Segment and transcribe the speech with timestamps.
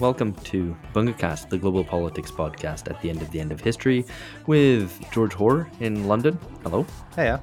[0.00, 4.06] Welcome to BungaCast, the global politics podcast at the end of the end of history,
[4.46, 6.38] with George Hoare in London.
[6.62, 6.86] Hello.
[7.14, 7.36] Hey,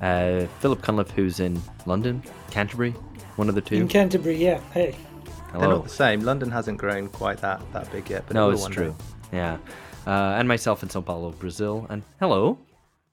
[0.00, 2.92] Uh, Philip Cunliffe, who's in London, Canterbury,
[3.36, 3.76] one of the two.
[3.76, 4.60] In Canterbury, yeah.
[4.72, 4.94] Hey.
[5.52, 5.76] they're Hello.
[5.76, 6.20] not the same.
[6.20, 8.24] London hasn't grown quite that that big yet.
[8.26, 8.94] But No, it's one true.
[9.30, 9.38] day.
[9.38, 9.56] Yeah.
[10.06, 11.86] Uh, and myself in Sao Paulo, Brazil.
[11.90, 12.58] And hello.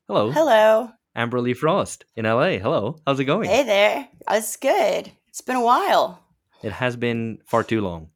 [0.08, 0.32] Hello.
[0.32, 0.90] Hello.
[1.16, 2.58] Amber A'Lee Frost in LA.
[2.60, 2.98] Hello.
[3.08, 3.50] How's it going?
[3.50, 4.08] Hey there.
[4.30, 5.12] It's good.
[5.30, 6.20] It's been a while.
[6.62, 8.10] It has been far too long.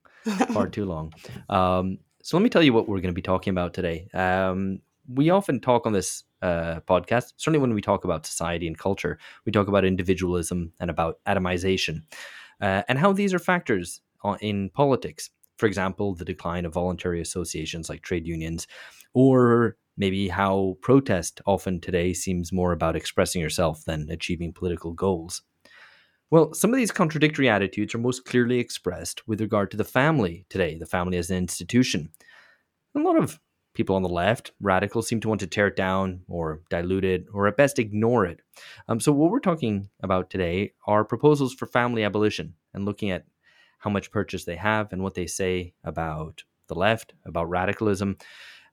[0.54, 1.14] Far too long.
[1.50, 4.08] Um, so let me tell you what we're going to be talking about today.
[4.14, 8.78] Um, we often talk on this uh, podcast, certainly when we talk about society and
[8.78, 12.04] culture, we talk about individualism and about atomization
[12.62, 14.02] uh, and how these are factors
[14.42, 15.30] in politics.
[15.58, 18.68] For example, the decline of voluntary associations like trade unions,
[19.14, 25.42] or maybe how protest often today seems more about expressing yourself than achieving political goals.
[26.32, 30.46] Well, some of these contradictory attitudes are most clearly expressed with regard to the family
[30.50, 32.12] today, the family as an institution.
[32.96, 33.40] A lot of
[33.74, 37.26] people on the left, radicals, seem to want to tear it down or dilute it
[37.34, 38.42] or at best ignore it.
[38.88, 43.26] Um, so, what we're talking about today are proposals for family abolition and looking at
[43.80, 48.18] how much purchase they have and what they say about the left, about radicalism,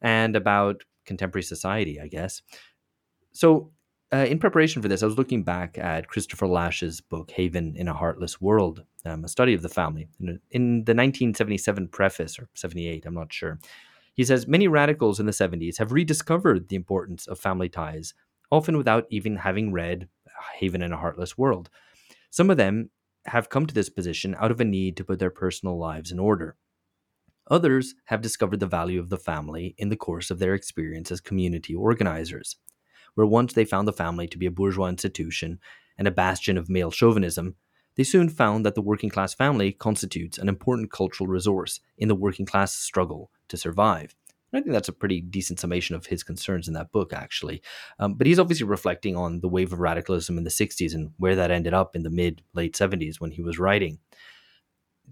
[0.03, 2.43] and about contemporary society, I guess.
[3.33, 3.71] So,
[4.13, 7.89] uh, in preparation for this, I was looking back at Christopher Lasch's book, Haven in
[7.89, 10.09] a Heartless World, um, a study of the family.
[10.21, 13.59] In, in the 1977 preface, or 78, I'm not sure,
[14.15, 18.15] he says many radicals in the 70s have rediscovered the importance of family ties,
[18.51, 20.09] often without even having read
[20.55, 21.69] Haven in a Heartless World.
[22.31, 22.91] Some of them
[23.27, 26.21] have come to this position out of a need to put their personal lives in
[26.21, 26.57] order.
[27.51, 31.21] Others have discovered the value of the family in the course of their experience as
[31.21, 32.57] community organizers
[33.17, 35.59] where once they found the family to be a bourgeois institution
[35.99, 37.57] and a bastion of male chauvinism,
[37.97, 42.15] they soon found that the working class family constitutes an important cultural resource in the
[42.15, 44.15] working class struggle to survive.
[44.53, 47.63] I think that's a pretty decent summation of his concerns in that book, actually.
[47.99, 51.37] Um, but he's obviously reflecting on the wave of radicalism in the 60s and where
[51.37, 53.99] that ended up in the mid, late 70s when he was writing.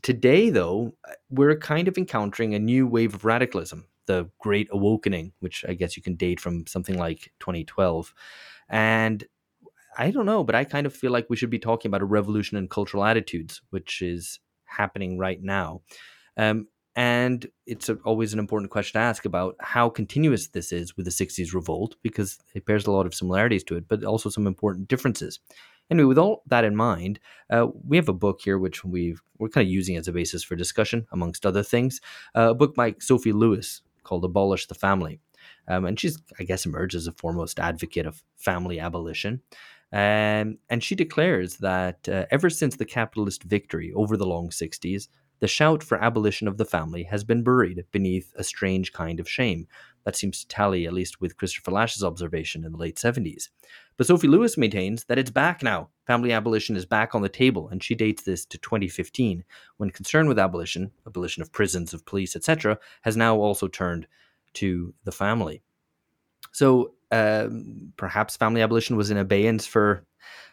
[0.03, 0.95] Today, though,
[1.31, 5.97] we're kind of encountering a new wave of radicalism, the Great Awakening, which I guess
[5.97, 8.15] you can date from something like 2012.
[8.69, 9.25] And
[9.97, 12.07] I don't know, but I kind of feel like we should be talking about a
[12.07, 15.83] revolution in cultural attitudes, which is happening right now.
[16.37, 16.67] Um,
[16.97, 21.07] and it's a, always an important question to ask about how continuous this is with
[21.07, 24.47] the 60s revolt, because it bears a lot of similarities to it, but also some
[24.47, 25.41] important differences.
[25.91, 27.21] Anyway, with all that in mind,
[27.51, 30.43] uh, we have a book here which we've, we're kind of using as a basis
[30.43, 32.01] for discussion, amongst other things.
[32.35, 35.21] Uh, a book by Sophie Lewis called Abolish the Family.
[35.69, 39.43] Um, and she's, I guess, emerged as a foremost advocate of family abolition.
[39.93, 45.09] Um, and she declares that uh, ever since the capitalist victory over the long 60s,
[45.41, 49.29] the shout for abolition of the family has been buried beneath a strange kind of
[49.29, 49.67] shame.
[50.05, 53.49] That seems to tally, at least, with Christopher Lasch's observation in the late 70s.
[53.97, 55.89] But Sophie Lewis maintains that it's back now.
[56.07, 59.45] Family abolition is back on the table, and she dates this to 2015,
[59.77, 64.07] when concern with abolition, abolition of prisons, of police, etc., has now also turned
[64.55, 65.63] to the family.
[66.53, 70.05] So um, perhaps family abolition was in abeyance for,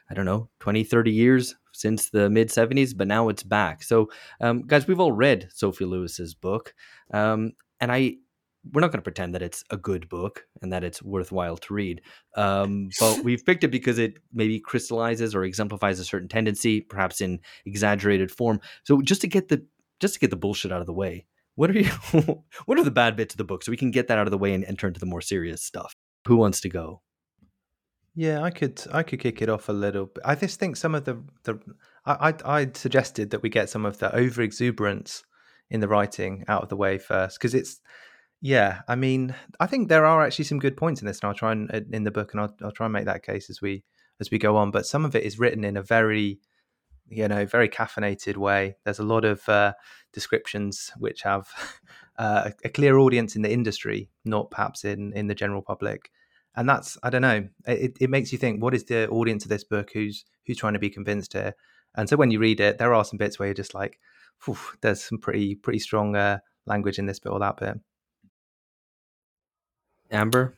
[0.09, 3.83] I don't know, 20, 30 years since the mid 70s, but now it's back.
[3.83, 4.09] So,
[4.39, 6.73] um, guys, we've all read Sophie Lewis's book,
[7.13, 8.17] um, and I.
[8.71, 11.73] We're not going to pretend that it's a good book and that it's worthwhile to
[11.73, 12.01] read,
[12.35, 17.21] um, but we've picked it because it maybe crystallizes or exemplifies a certain tendency, perhaps
[17.21, 18.59] in exaggerated form.
[18.83, 19.65] So, just to get the
[19.99, 21.25] just to get the bullshit out of the way,
[21.55, 21.89] what are you?
[22.65, 24.31] what are the bad bits of the book so we can get that out of
[24.31, 25.93] the way and, and turn to the more serious stuff?
[26.27, 27.01] Who wants to go?
[28.15, 30.23] Yeah, I could I could kick it off a little bit.
[30.25, 31.59] I just think some of the the
[32.05, 35.23] I I I'd suggested that we get some of the over exuberance
[35.69, 37.79] in the writing out of the way first because it's
[38.41, 38.81] yeah.
[38.87, 41.51] I mean, I think there are actually some good points in this, and I'll try
[41.51, 43.83] and in the book, and I'll I'll try and make that case as we
[44.19, 44.71] as we go on.
[44.71, 46.39] But some of it is written in a very
[47.07, 48.75] you know very caffeinated way.
[48.83, 49.73] There's a lot of uh,
[50.13, 51.47] descriptions which have
[52.17, 56.11] uh, a clear audience in the industry, not perhaps in in the general public.
[56.55, 57.47] and that's I don't know.
[57.67, 59.91] It, it makes you think: what is the audience of this book?
[59.93, 61.53] Who's who's trying to be convinced here?
[61.95, 63.99] And so when you read it, there are some bits where you're just like,
[64.81, 67.77] there's some pretty pretty strong uh, language in this bit or that bit.
[70.11, 70.55] Amber,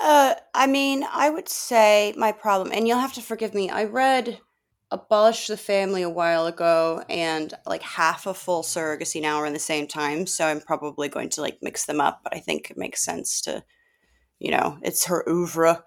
[0.00, 3.70] Uh, I mean, I would say my problem, and you'll have to forgive me.
[3.70, 4.40] I read
[4.90, 9.54] Abolish the Family a while ago, and like half a full surrogacy now are in
[9.54, 10.26] the same time.
[10.26, 13.40] So I'm probably going to like mix them up, but I think it makes sense
[13.42, 13.64] to,
[14.38, 15.82] you know, it's her oeuvre,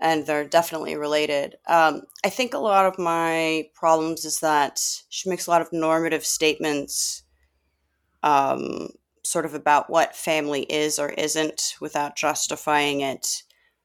[0.00, 1.56] and they're definitely related.
[1.66, 5.72] Um, I think a lot of my problems is that she makes a lot of
[5.72, 7.24] normative statements,
[8.22, 8.90] um,
[9.28, 13.42] sort of about what family is or isn't, without justifying it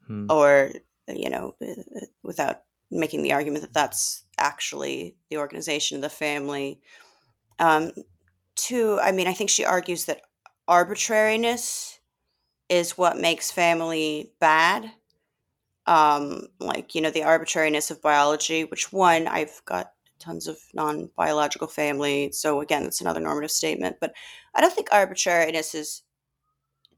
[0.07, 0.25] Hmm.
[0.29, 0.71] or
[1.07, 6.79] you know uh, without making the argument that that's actually the organization of the family
[7.59, 7.91] um
[8.55, 10.21] two i mean i think she argues that
[10.67, 11.99] arbitrariness
[12.69, 14.91] is what makes family bad
[15.85, 19.91] um like you know the arbitrariness of biology which one i've got
[20.23, 24.13] tons of non-biological family so again it's another normative statement but
[24.55, 26.03] i don't think arbitrariness is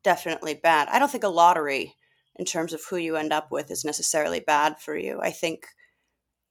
[0.03, 1.95] definitely bad i don't think a lottery
[2.35, 5.19] in terms of who you end up with is necessarily bad for you.
[5.21, 5.67] I think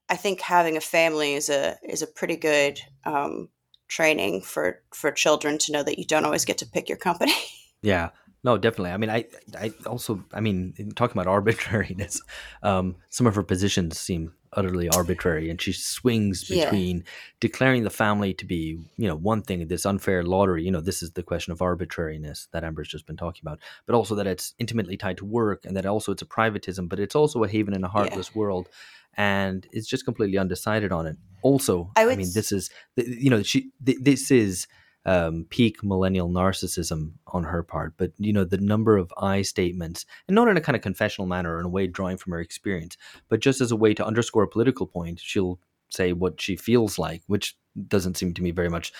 [0.09, 3.49] I think having a family is a is a pretty good um,
[3.89, 7.33] training for for children to know that you don't always get to pick your company.
[7.83, 8.13] Yeah,
[8.43, 8.93] no, definitely.
[8.93, 9.27] I mean, I,
[9.61, 12.19] I also, I mean, talking about arbitrariness,
[12.63, 16.65] um, some of her positions seem utterly arbitrary, and she swings Yeah.
[16.65, 17.05] between
[17.41, 20.65] declaring the family to be, you know, one thing, this unfair lottery.
[20.65, 23.95] You know, this is the question of arbitrariness that Amber's just been talking about, but
[23.95, 27.15] also that it's intimately tied to work, and that also it's a privatism, but it's
[27.15, 28.69] also a haven in a heartless world,
[29.17, 31.17] and it's just completely undecided on it.
[31.43, 34.67] Also, I I, mean, s- this is, you know, she, th- this is
[35.07, 40.07] um, peak millennial narcissism on her part, but you know the number of I statements,
[40.29, 42.41] and not in a kind of confessional manner, or in a way drawing from her
[42.41, 42.97] experience,
[43.29, 45.61] but just as a way to underscore a political point, she'll
[45.91, 47.57] say what she feels like, which
[47.89, 48.93] doesn't seem to me very much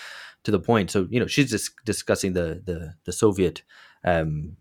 [0.45, 0.91] to the point.
[0.91, 3.63] So you know she's just discussing the the the Soviet
[4.05, 4.57] um,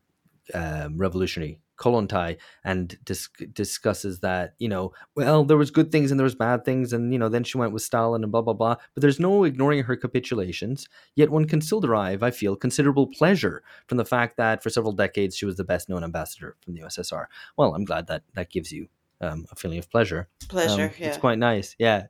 [0.53, 6.19] um, revolutionary Kollontai and dis- discusses that you know well there was good things and
[6.19, 8.53] there was bad things and you know then she went with Stalin and blah blah
[8.53, 13.07] blah but there's no ignoring her capitulations yet one can still derive I feel considerable
[13.07, 16.73] pleasure from the fact that for several decades she was the best known ambassador from
[16.75, 17.25] the USSR
[17.57, 18.87] well I'm glad that that gives you
[19.21, 21.07] um, a feeling of pleasure Pleasure, um, yeah.
[21.07, 22.07] It's quite nice, yeah.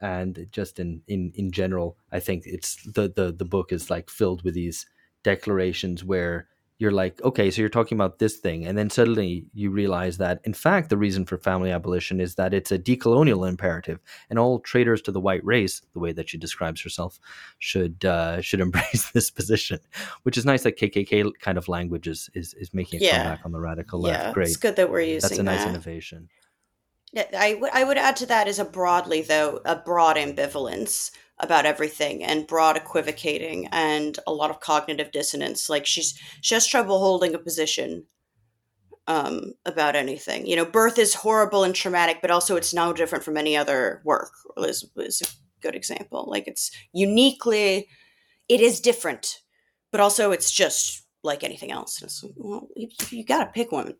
[0.00, 4.10] And just in in in general, I think it's the the the book is like
[4.10, 4.86] filled with these
[5.22, 9.70] declarations where you're like, okay, so you're talking about this thing, and then suddenly you
[9.70, 13.98] realize that in fact the reason for family abolition is that it's a decolonial imperative,
[14.28, 17.18] and all traitors to the white race, the way that she describes herself,
[17.58, 19.78] should uh, should embrace this position,
[20.24, 23.22] which is nice that KKK kind of language is is, is making a Yeah.
[23.22, 24.34] comeback on the radical yeah, left.
[24.34, 25.28] Great, it's good that we're using that.
[25.30, 25.70] that's a nice that.
[25.70, 26.28] innovation.
[27.12, 31.10] Yeah, I would I would add to that is a broadly though a broad ambivalence
[31.38, 35.68] about everything and broad equivocating and a lot of cognitive dissonance.
[35.68, 38.04] Like she's she has trouble holding a position
[39.06, 40.46] um, about anything.
[40.46, 44.00] You know, birth is horrible and traumatic, but also it's no different from any other
[44.04, 44.32] work.
[44.58, 45.26] Is is a
[45.60, 46.26] good example.
[46.28, 47.88] Like it's uniquely,
[48.48, 49.40] it is different,
[49.92, 52.02] but also it's just like anything else.
[52.02, 53.94] It's, well, you, you got to pick one.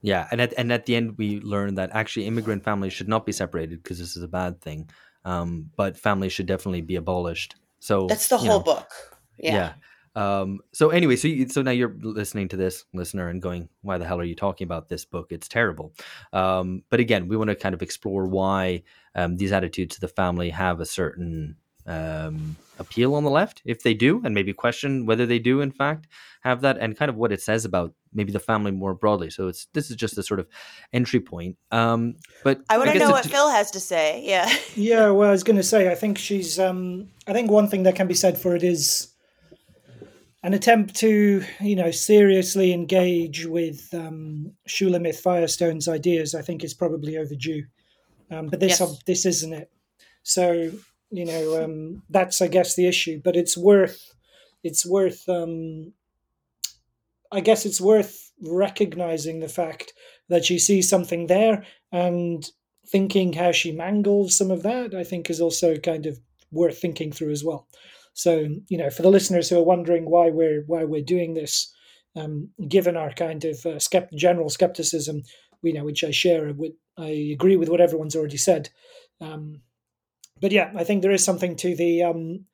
[0.00, 3.26] Yeah, and at and at the end we learn that actually immigrant families should not
[3.26, 4.88] be separated because this is a bad thing,
[5.24, 7.56] um, but family should definitely be abolished.
[7.80, 8.90] So That's the whole know, book.
[9.38, 9.54] Yeah.
[9.54, 9.72] Yeah.
[10.14, 13.98] Um, so anyway, so you, so now you're listening to this listener and going, "Why
[13.98, 15.28] the hell are you talking about this book?
[15.30, 15.92] It's terrible."
[16.32, 18.82] Um, but again, we want to kind of explore why
[19.14, 21.56] um, these attitudes to the family have a certain
[21.88, 25.70] um, appeal on the left, if they do, and maybe question whether they do, in
[25.72, 26.06] fact,
[26.42, 29.30] have that, and kind of what it says about maybe the family more broadly.
[29.30, 30.46] So it's this is just a sort of
[30.92, 31.56] entry point.
[31.72, 32.14] Um,
[32.44, 34.22] but I want to know it- what Phil has to say.
[34.24, 34.48] Yeah.
[34.76, 36.58] Yeah, well, I was going to say, I think she's.
[36.58, 39.08] Um, I think one thing that can be said for it is
[40.44, 46.34] an attempt to, you know, seriously engage with um, Shulamith Firestone's ideas.
[46.34, 47.64] I think is probably overdue,
[48.30, 49.02] um, but this Yes.
[49.06, 49.70] this isn't it.
[50.22, 50.70] So
[51.10, 53.20] you know, um, that's I guess the issue.
[53.22, 54.14] But it's worth.
[54.62, 55.28] It's worth.
[55.28, 55.92] Um,
[57.30, 59.92] I guess it's worth recognizing the fact
[60.28, 62.48] that she sees something there and
[62.86, 66.18] thinking how she mangles some of that, I think is also kind of
[66.50, 67.68] worth thinking through as well.
[68.14, 71.72] So, you know, for the listeners who are wondering why we're why we're doing this,
[72.16, 75.22] um, given our kind of uh, skept- general skepticism,
[75.62, 78.70] you know, which I share with, I agree with what everyone's already said.
[79.20, 79.60] Um,
[80.40, 82.44] but yeah, I think there is something to the um,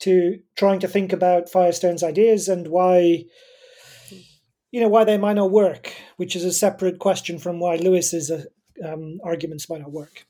[0.00, 3.24] to trying to think about Firestone's ideas and why
[4.70, 8.30] you know why they might not work, which is a separate question from why Lewis's
[8.30, 8.44] uh,
[8.84, 10.24] um, arguments might not work.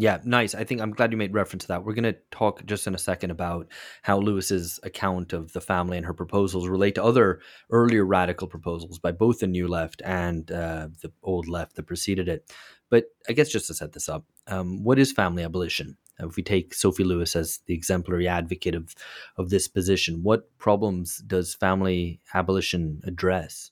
[0.00, 0.54] Yeah, nice.
[0.54, 1.84] I think I'm glad you made reference to that.
[1.84, 3.66] We're going to talk just in a second about
[4.02, 7.40] how Lewis's account of the family and her proposals relate to other
[7.72, 12.28] earlier radical proposals by both the New Left and uh, the Old Left that preceded
[12.28, 12.48] it.
[12.90, 15.96] But I guess just to set this up, um, what is family abolition?
[16.20, 18.94] If we take Sophie Lewis as the exemplary advocate of
[19.36, 23.70] of this position, what problems does family abolition address?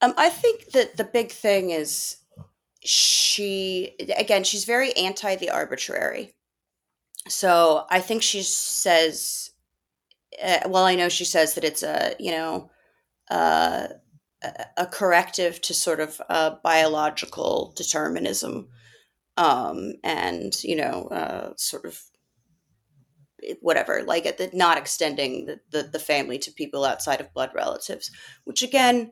[0.00, 2.16] Um, I think that the big thing is
[2.84, 6.34] she again she's very anti the arbitrary
[7.28, 9.52] so i think she says
[10.42, 12.70] uh, well i know she says that it's a you know
[13.30, 13.86] uh,
[14.76, 18.68] a corrective to sort of uh, biological determinism
[19.36, 22.00] um, and you know uh, sort of
[23.60, 28.10] whatever like the, not extending the, the, the family to people outside of blood relatives
[28.44, 29.10] which again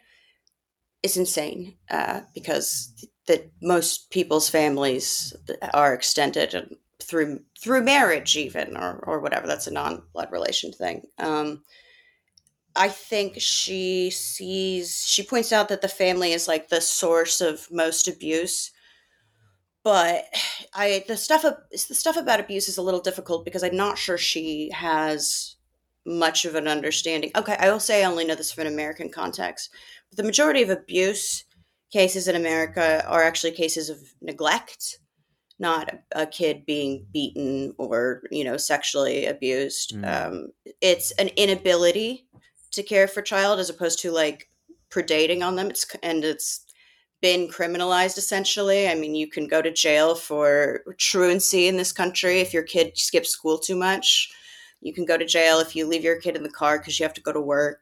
[1.03, 5.35] is insane uh, because that most people's families
[5.75, 11.03] are extended through through marriage even or or whatever that's a non blood relation thing.
[11.19, 11.63] Um,
[12.77, 17.67] i think she sees she points out that the family is like the source of
[17.73, 18.71] most abuse
[19.83, 20.25] but
[20.75, 24.19] i the stuff the stuff about abuse is a little difficult because i'm not sure
[24.19, 25.57] she has
[26.07, 29.11] much of an understanding okay i will say i only know this from an american
[29.11, 29.71] context
[30.11, 31.45] but the majority of abuse
[31.91, 34.99] cases in America are actually cases of neglect,
[35.59, 39.95] not a kid being beaten or you know sexually abused.
[39.95, 40.27] Mm.
[40.27, 40.49] Um,
[40.81, 42.27] it's an inability
[42.73, 44.49] to care for child as opposed to like
[44.91, 45.71] predating on them.
[45.71, 46.65] It's and it's
[47.21, 48.89] been criminalized essentially.
[48.89, 52.97] I mean, you can go to jail for truancy in this country if your kid
[52.97, 54.31] skips school too much.
[54.81, 57.05] You can go to jail if you leave your kid in the car because you
[57.05, 57.81] have to go to work.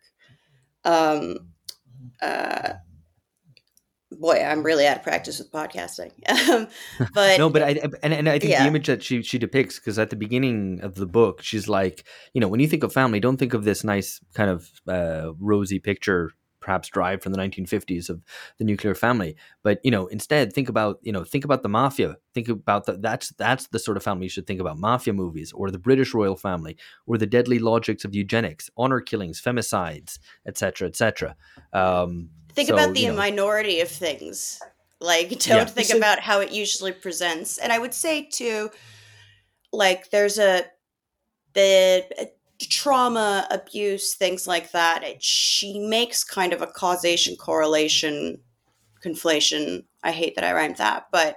[0.84, 1.50] Um,
[2.20, 2.74] uh,
[4.10, 6.12] boy, I'm really out of practice with podcasting.
[6.48, 6.68] Um,
[7.14, 8.62] but no, but I and, and I think yeah.
[8.62, 12.04] the image that she she depicts because at the beginning of the book, she's like,
[12.32, 15.32] you know, when you think of family, don't think of this nice kind of uh,
[15.38, 16.32] rosy picture.
[16.68, 18.22] Perhaps drive from the 1950s of
[18.58, 22.16] the nuclear family, but you know, instead think about you know think about the mafia.
[22.34, 25.50] Think about the, that's that's the sort of family you should think about: mafia movies,
[25.52, 30.88] or the British royal family, or the deadly logics of eugenics, honor killings, femicides, etc.,
[30.88, 31.36] etc.
[31.72, 34.60] Um, think so, about the you know, minority of things
[35.00, 35.64] like don't yeah.
[35.64, 38.68] think so, about how it usually presents and i would say too
[39.72, 40.64] like there's a
[41.54, 48.38] the trauma abuse things like that it, she makes kind of a causation correlation
[49.04, 51.36] conflation i hate that i rhymed that but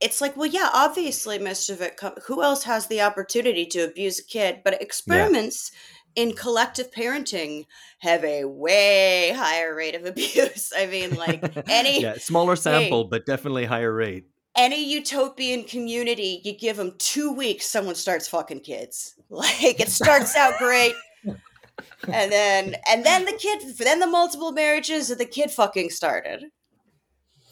[0.00, 4.20] it's like well yeah obviously most of it who else has the opportunity to abuse
[4.20, 5.78] a kid but experiments yeah
[6.16, 7.64] in collective parenting
[7.98, 10.72] have a way higher rate of abuse.
[10.76, 14.26] I mean, like any yeah, smaller sample, hey, but definitely higher rate.
[14.56, 19.14] Any utopian community, you give them two weeks, someone starts fucking kids.
[19.30, 20.94] Like it starts out great,
[21.24, 26.44] and then and then the kid, then the multiple marriages, and the kid fucking started.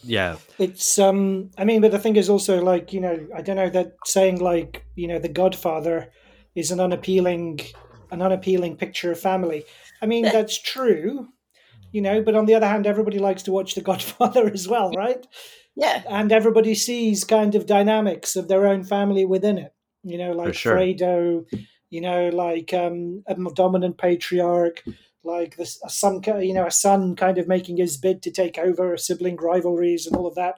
[0.04, 1.50] Yeah, it's um.
[1.58, 4.40] I mean, but the thing is also like you know, I don't know that saying
[4.40, 6.12] like you know, the Godfather
[6.54, 7.60] is an unappealing
[8.12, 9.64] an unappealing picture of family.
[10.00, 11.28] I mean, that's true,
[11.90, 14.92] you know, but on the other hand, everybody likes to watch The Godfather as well,
[14.92, 15.26] right?
[15.74, 16.02] Yeah.
[16.08, 20.54] And everybody sees kind of dynamics of their own family within it, you know, like
[20.54, 20.76] sure.
[20.76, 21.46] Fredo,
[21.90, 24.82] you know, like um, a dominant patriarch,
[25.24, 28.58] like this, a son, you know, a son kind of making his bid to take
[28.58, 30.56] over sibling rivalries and all of that.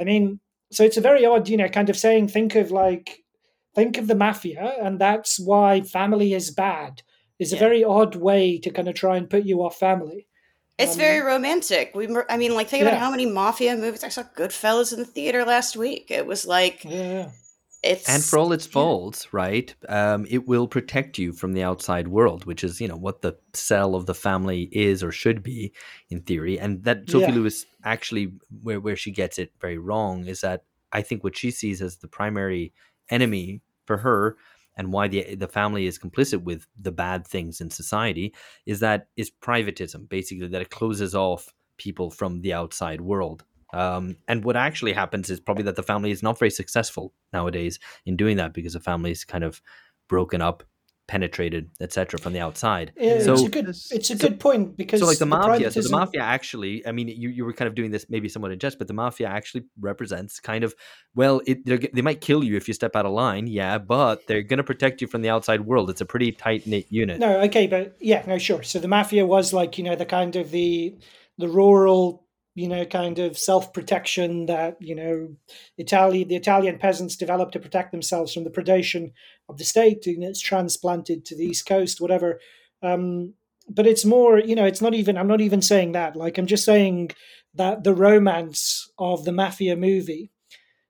[0.00, 0.40] I mean,
[0.72, 3.24] so it's a very odd, you know, kind of saying, think of like
[3.74, 7.02] think of the mafia, and that's why family is bad.
[7.38, 7.58] Is yeah.
[7.58, 10.25] a very odd way to kind of try and put you off family.
[10.78, 11.92] It's um, very romantic.
[11.94, 12.90] We, I mean, like think yeah.
[12.90, 14.24] about how many mafia movies I saw.
[14.36, 16.10] Goodfellas in the theater last week.
[16.10, 17.30] It was like, yeah.
[17.82, 19.72] It's, and for all its faults, right?
[19.88, 23.36] Um, it will protect you from the outside world, which is you know what the
[23.54, 25.72] cell of the family is or should be
[26.10, 26.58] in theory.
[26.58, 27.34] And that Sophie yeah.
[27.34, 31.50] Lewis actually, where where she gets it very wrong is that I think what she
[31.50, 32.72] sees as the primary
[33.08, 34.36] enemy for her
[34.76, 38.34] and why the the family is complicit with the bad things in society
[38.66, 43.44] is that is privatism basically that it closes off people from the outside world.
[43.72, 47.78] Um, and what actually happens is probably that the family is not very successful nowadays
[48.06, 49.60] in doing that because the family is kind of
[50.08, 50.62] broken up
[51.08, 52.92] penetrated, etc., from the outside.
[52.96, 55.80] Yeah, So- it's a good it's a good point because so like the mafia so
[55.80, 58.58] the mafia actually i mean you, you were kind of doing this maybe somewhat in
[58.58, 60.74] jest but the mafia actually represents kind of
[61.14, 64.42] well it, they might kill you if you step out of line yeah but they're
[64.42, 67.66] going to protect you from the outside world it's a pretty tight-knit unit No, okay,
[67.68, 68.62] but yeah, no, sure.
[68.64, 70.96] So the mafia was like you know the kind of the
[71.38, 72.25] the rural
[72.56, 75.28] you know kind of self protection that you know
[75.76, 79.12] Italy the Italian peasants developed to protect themselves from the predation
[79.48, 82.40] of the state and it's transplanted to the east coast, whatever.
[82.82, 83.34] Um,
[83.68, 86.16] but it's more you know it's not even I'm not even saying that.
[86.16, 87.10] Like I'm just saying
[87.54, 90.30] that the romance of the mafia movie,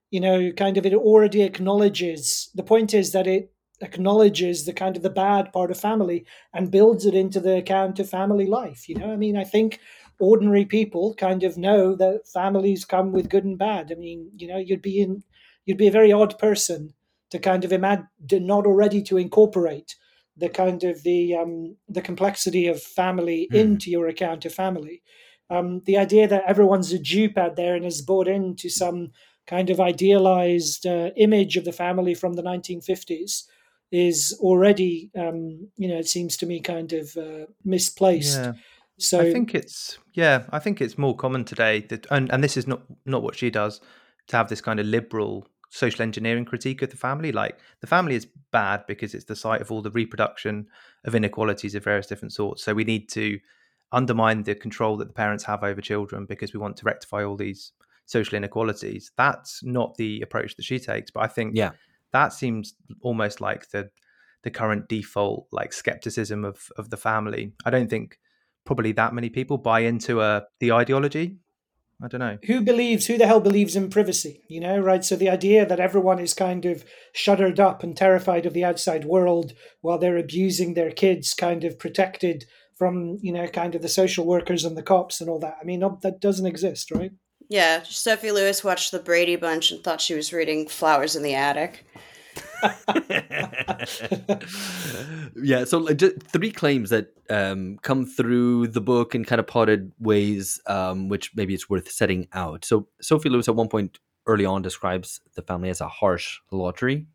[0.09, 2.49] you know, kind of it already acknowledges.
[2.55, 6.71] The point is that it acknowledges the kind of the bad part of family and
[6.71, 9.79] builds it into the account of family life you know i mean i think
[10.19, 14.47] ordinary people kind of know that families come with good and bad i mean you
[14.47, 15.23] know you'd be in
[15.65, 16.93] you'd be a very odd person
[17.29, 19.95] to kind of imagine not already to incorporate
[20.35, 23.57] the kind of the um the complexity of family Hmm.
[23.57, 25.01] into your account of family
[25.49, 29.11] um the idea that everyone's a dupe out there and is bought into some
[29.47, 33.47] kind of idealized uh, image of the family from the 1950s
[33.91, 38.37] is already, um, you know, it seems to me kind of uh, misplaced.
[38.37, 38.53] Yeah.
[38.99, 42.57] So I think it's yeah, I think it's more common today that and, and this
[42.57, 43.79] is not not what she does
[44.27, 47.31] to have this kind of liberal social engineering critique of the family.
[47.31, 50.67] Like the family is bad because it's the site of all the reproduction
[51.05, 52.63] of inequalities of various different sorts.
[52.63, 53.39] So we need to
[53.91, 57.37] undermine the control that the parents have over children because we want to rectify all
[57.37, 57.71] these
[58.05, 59.11] social inequalities.
[59.17, 61.11] That's not the approach that she takes.
[61.11, 61.71] But I think Yeah.
[62.13, 63.89] that seems almost like the
[64.43, 67.53] the current default like skepticism of of the family.
[67.65, 68.17] I don't think
[68.67, 71.37] probably that many people buy into uh, the ideology.
[71.99, 72.37] I don't know.
[72.45, 75.03] who believes, who the hell believes in privacy, you know, right?
[75.03, 79.03] So the idea that everyone is kind of shuttered up and terrified of the outside
[79.05, 82.45] world while they're abusing their kids, kind of protected
[82.77, 85.57] from, you know, kind of the social workers and the cops and all that.
[85.59, 87.13] I mean, that doesn't exist, right?
[87.49, 91.33] Yeah, Sophie Lewis watched the Brady Bunch and thought she was reading Flowers in the
[91.33, 91.83] Attic.
[95.35, 100.59] Yeah so three claims that um, come through the book in kind of potted ways
[100.67, 102.65] um, which maybe it's worth setting out.
[102.65, 107.05] So sophie lewis at one point early on describes the family as a harsh lottery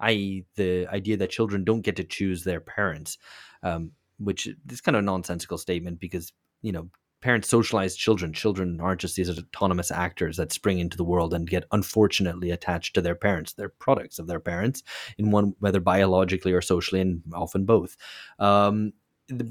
[0.00, 3.18] i.e the idea that children don't get to choose their parents
[3.62, 6.32] um, which is kind of a nonsensical statement because
[6.62, 6.88] you know
[7.20, 11.48] parents socialize children children aren't just these autonomous actors that spring into the world and
[11.50, 14.82] get unfortunately attached to their parents they're products of their parents
[15.18, 17.96] in one whether biologically or socially and often both
[18.38, 18.92] um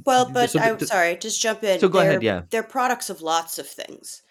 [0.06, 1.80] Well, but so I'm sorry, just jump in.
[1.80, 2.41] So go ahead, They're- yeah.
[2.49, 4.23] They're products of lots of things.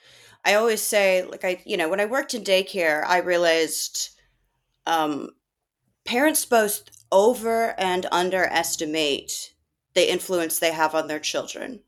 [0.44, 4.10] I always say, like I, you know, when I worked in daycare, I realized
[4.86, 5.30] um,
[6.04, 9.54] parents both over and underestimate
[9.94, 11.80] the influence they have on their children.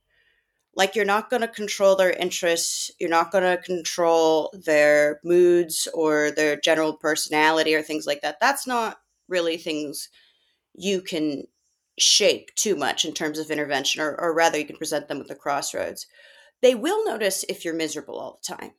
[0.78, 5.88] Like you're not going to control their interests, you're not going to control their moods
[5.92, 8.38] or their general personality or things like that.
[8.40, 10.08] That's not really things
[10.74, 11.48] you can
[11.98, 15.32] shape too much in terms of intervention, or, or rather, you can present them with
[15.32, 16.06] a crossroads.
[16.62, 18.70] They will notice if you're miserable all the time.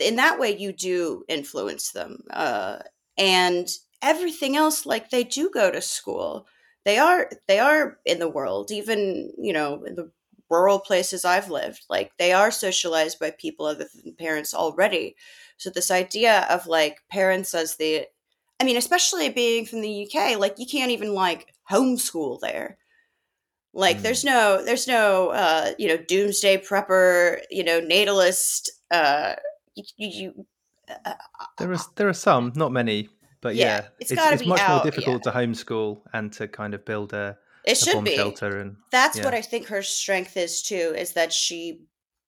[0.00, 2.24] In that way, you do influence them.
[2.30, 2.80] Uh,
[3.16, 3.70] and
[4.02, 6.46] everything else, like they do go to school.
[6.84, 10.10] They are they are in the world, even you know in the
[10.50, 11.84] rural places I've lived.
[11.88, 15.16] Like they are socialized by people other than parents already.
[15.56, 18.06] So this idea of like parents as the
[18.60, 22.78] I mean, especially being from the UK, like you can't even like homeschool there.
[23.74, 24.02] Like Mm.
[24.02, 29.34] there's no there's no uh, you know, doomsday prepper, you know, natalist uh
[29.74, 30.46] you, you, you
[31.04, 31.14] uh,
[31.58, 33.08] There are there are some, not many,
[33.40, 36.74] but Yeah, yeah, it's it's, it's much out, more difficult to homeschool and to kind
[36.74, 37.36] of build a,
[37.68, 38.16] it should be.
[38.16, 39.24] shelter and That's yeah.
[39.24, 41.82] what I think her strength is too, is that she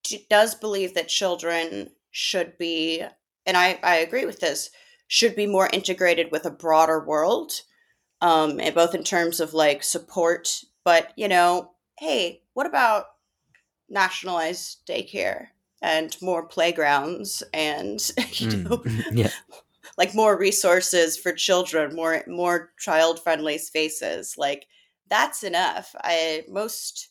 [0.05, 3.03] d- does believe that children should be,
[3.47, 4.71] and I, I agree with this,
[5.09, 7.53] should be more integrated with a broader world,
[8.21, 13.07] um, and both in terms of like support, but you know, hey, what about
[13.89, 15.49] nationalized daycare
[15.83, 19.31] and more playgrounds and you know, Mm, yeah
[20.01, 24.35] like more resources for children, more more child friendly spaces.
[24.39, 24.67] Like
[25.11, 25.95] that's enough.
[26.03, 27.09] I most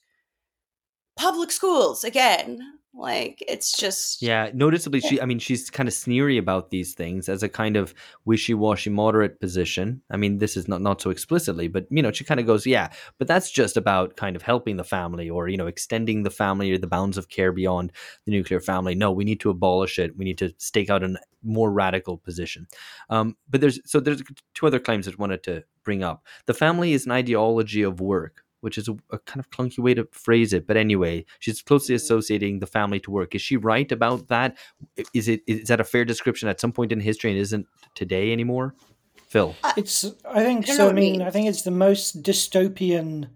[1.16, 5.22] public schools again Like it's just Yeah, noticeably, she.
[5.22, 7.94] I mean, she's kind of sneery about these things as a kind of
[8.26, 10.02] wishy-washy moderate position.
[10.10, 12.66] I mean, this is not not so explicitly, but you know, she kind of goes,
[12.66, 16.32] "Yeah, but that's just about kind of helping the family, or you know, extending the
[16.32, 17.92] family or the bounds of care beyond
[18.26, 18.96] the nuclear family.
[18.96, 20.18] No, we need to abolish it.
[20.18, 22.68] We need to stake out a more radical position."
[23.10, 24.24] Um, but there's so there's
[24.56, 26.26] two other claims that I wanted to bring up.
[26.48, 29.94] The family is an ideology of work which is a, a, kind of clunky way
[29.94, 30.66] to phrase it.
[30.66, 32.06] But anyway, she's closely Mm-hmm.
[32.06, 33.36] associating the family to work.
[33.36, 34.58] Is she right about that?
[35.14, 38.32] Is it is that a fair description at some point in history and isn't today
[38.32, 38.76] anymore?
[39.28, 39.56] Phil.
[39.78, 40.06] It's.
[40.26, 40.84] I think I so.
[40.84, 43.30] I what mean, I think it's the most dystopian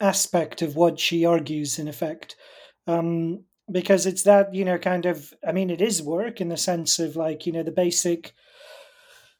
[0.00, 2.36] aspect of what she argues, in effect,
[2.86, 5.32] um, because it's that you know kind of.
[5.46, 8.34] I mean, it is work in the sense of like you know the basic,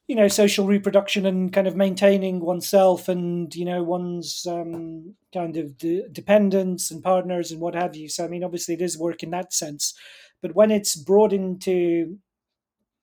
[0.07, 5.57] you know, social reproduction and kind of maintaining oneself and you know one's um, kind
[5.57, 8.07] of de- dependents and partners and what have you.
[8.09, 9.93] So I mean, obviously, it is work in that sense,
[10.41, 12.17] but when it's brought into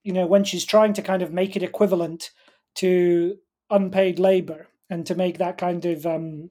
[0.04, 2.30] you know when she's trying to kind of make it equivalent
[2.76, 3.36] to
[3.70, 6.50] unpaid labor and to make that kind of um,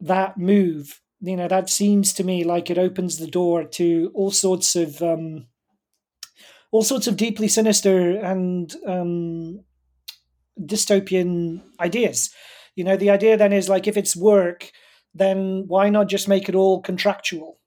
[0.00, 4.30] that move you know that seems to me like it opens the door to all
[4.30, 5.46] sorts of um,
[6.72, 9.60] all sorts of deeply sinister and um,
[10.58, 12.34] dystopian ideas.
[12.74, 14.72] You know the idea then is like if it's work
[15.14, 17.58] then why not just make it all contractual?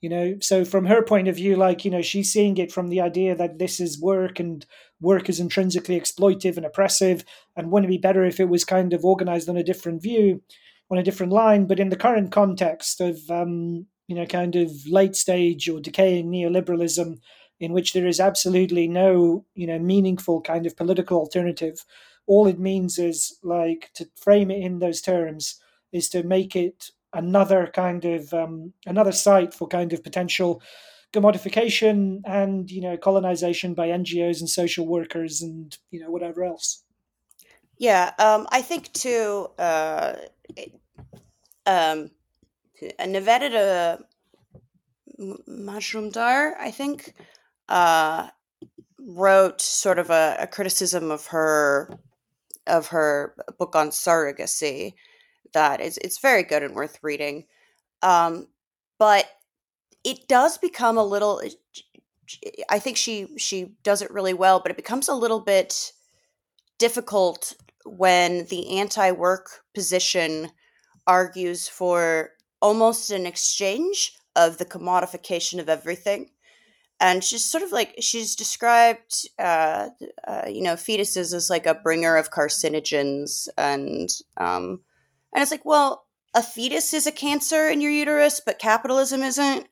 [0.00, 2.88] You know so from her point of view like you know she's seeing it from
[2.88, 4.66] the idea that this is work and
[5.00, 7.24] work is intrinsically exploitive and oppressive
[7.56, 10.42] and wouldn't it be better if it was kind of organized on a different view
[10.90, 11.66] on a different line?
[11.66, 16.32] But in the current context of um, you know kind of late stage or decaying
[16.32, 17.18] neoliberalism
[17.60, 21.84] in which there is absolutely no you know meaningful kind of political alternative
[22.26, 25.60] all it means is like to frame it in those terms
[25.92, 30.62] is to make it another kind of um, another site for kind of potential
[31.12, 36.84] commodification and you know colonization by NGOs and social workers and you know whatever else.
[37.78, 39.48] Yeah, um, I think too.
[39.58, 40.16] Uh,
[41.66, 42.10] um,
[43.00, 44.02] Nivedita
[45.48, 47.14] Majumdar, I think,
[47.70, 48.28] uh,
[48.98, 51.90] wrote sort of a, a criticism of her
[52.66, 54.94] of her book on surrogacy
[55.52, 57.46] that is it's very good and worth reading.
[58.02, 58.48] Um,
[58.98, 59.26] but
[60.04, 61.42] it does become a little.
[62.68, 65.92] I think she she does it really well, but it becomes a little bit
[66.78, 67.54] difficult
[67.84, 70.50] when the anti-work position
[71.06, 72.30] argues for
[72.62, 76.30] almost an exchange of the commodification of everything
[77.00, 79.88] and she's sort of like she's described uh,
[80.26, 84.80] uh, you know fetuses as like a bringer of carcinogens and um,
[85.34, 89.66] and it's like well a fetus is a cancer in your uterus but capitalism isn't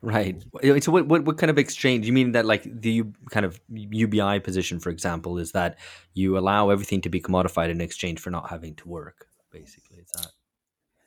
[0.00, 0.42] Right.
[0.80, 2.06] So, what, what what kind of exchange?
[2.06, 5.78] You mean that like the kind of UBI position, for example, is that
[6.14, 9.26] you allow everything to be commodified in exchange for not having to work?
[9.50, 10.32] Basically, is that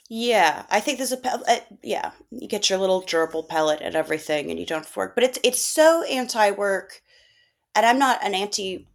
[0.09, 2.11] Yeah, I think there's a uh, yeah.
[2.29, 5.15] You get your little gerbil pellet and everything, and you don't have to work.
[5.15, 7.01] But it's it's so anti-work,
[7.75, 8.87] and I'm not an anti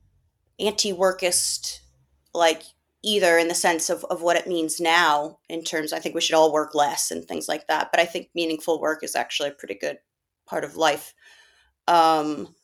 [0.60, 1.80] anti-workist
[2.34, 2.62] like
[3.02, 5.92] either in the sense of, of what it means now in terms.
[5.92, 7.90] I think we should all work less and things like that.
[7.92, 9.98] But I think meaningful work is actually a pretty good
[10.46, 11.14] part of life,
[11.88, 12.54] um,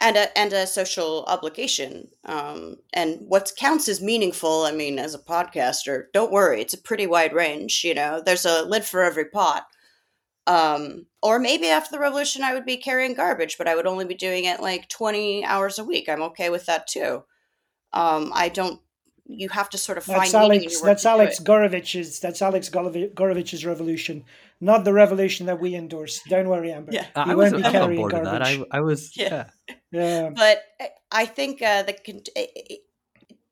[0.00, 2.08] and a and a social obligation.
[2.24, 6.78] Um, and what counts as meaningful, I mean, as a podcaster, don't worry, it's a
[6.78, 7.82] pretty wide range.
[7.84, 9.66] You know, there's a lid for every pot.
[10.46, 14.06] Um, or maybe after the revolution, I would be carrying garbage, but I would only
[14.06, 16.08] be doing it like 20 hours a week.
[16.08, 17.24] I'm okay with that too.
[17.92, 18.80] Um, I don't.
[19.30, 20.72] You have to sort of find That's meaning in Alex.
[20.72, 20.86] your work.
[20.86, 21.44] That's Alex it.
[21.46, 22.18] Gourevitch's.
[22.20, 24.24] That's Alex Golovi- Gourevitch's revolution,
[24.58, 26.22] not the revolution that we endorse.
[26.30, 26.92] Don't worry, Amber.
[26.92, 27.04] Yeah.
[27.14, 28.42] I You was, won't be I was on carrying board with that.
[28.42, 28.68] I, garbage.
[28.72, 29.50] I was Yeah.
[29.68, 29.74] yeah.
[29.90, 30.30] Yeah.
[30.30, 31.96] but I- I think uh, the
[32.36, 32.76] eh, eh,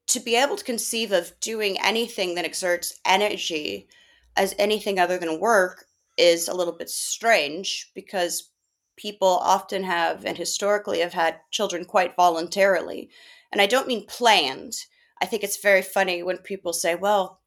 [0.09, 3.88] to be able to conceive of doing anything that exerts energy
[4.37, 8.51] as anything other than work is a little bit strange because
[8.96, 13.11] people often have and historically have had children quite voluntarily
[13.53, 14.72] and i don't mean planned
[15.20, 17.40] i think it's very funny when people say well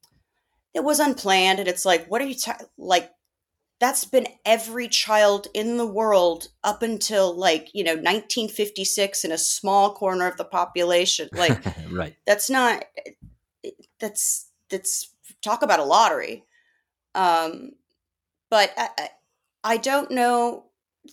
[0.75, 3.11] it was unplanned and it's like what are you ta- like
[3.79, 9.37] that's been every child in the world up until like you know 1956 in a
[9.37, 11.29] small corner of the population.
[11.35, 12.15] Like right.
[12.25, 12.83] that's not
[13.99, 16.43] that's that's talk about a lottery.
[17.15, 17.71] Um
[18.49, 19.09] but I, I-
[19.61, 20.67] I don't know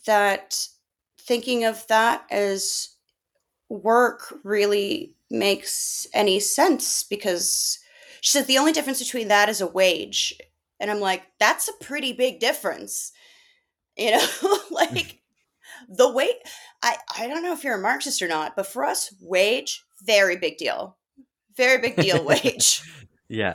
[0.06, 0.68] that
[1.20, 2.90] thinking of that as
[3.68, 7.80] work really makes any sense because
[8.20, 10.38] she said the only difference between that is a wage
[10.80, 13.12] and i'm like that's a pretty big difference
[13.96, 14.26] You know,
[14.70, 15.20] like
[15.88, 16.34] the wage.
[16.82, 20.36] I I don't know if you're a Marxist or not, but for us, wage very
[20.36, 20.96] big deal,
[21.56, 22.22] very big deal.
[22.30, 22.82] Wage.
[23.28, 23.54] Yeah.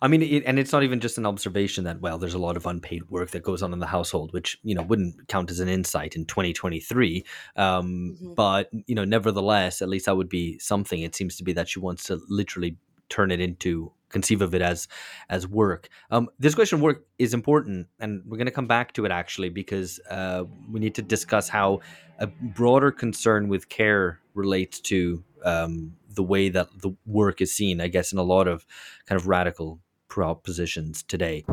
[0.00, 2.56] I mean, it, and it's not even just an observation that well, there's a lot
[2.56, 5.60] of unpaid work that goes on in the household, which you know wouldn't count as
[5.60, 7.24] an insight in 2023.
[7.56, 8.34] Um, Mhm.
[8.34, 11.00] But you know, nevertheless, at least that would be something.
[11.02, 14.62] It seems to be that she wants to literally turn it into conceive of it
[14.62, 14.88] as
[15.28, 15.88] as work.
[16.10, 19.10] Um, this question of work is important, and we're going to come back to it
[19.10, 21.80] actually because uh, we need to discuss how
[22.18, 27.80] a broader concern with care relates to um, the way that the work is seen.
[27.80, 28.64] I guess in a lot of
[29.06, 31.44] kind of radical propositions today.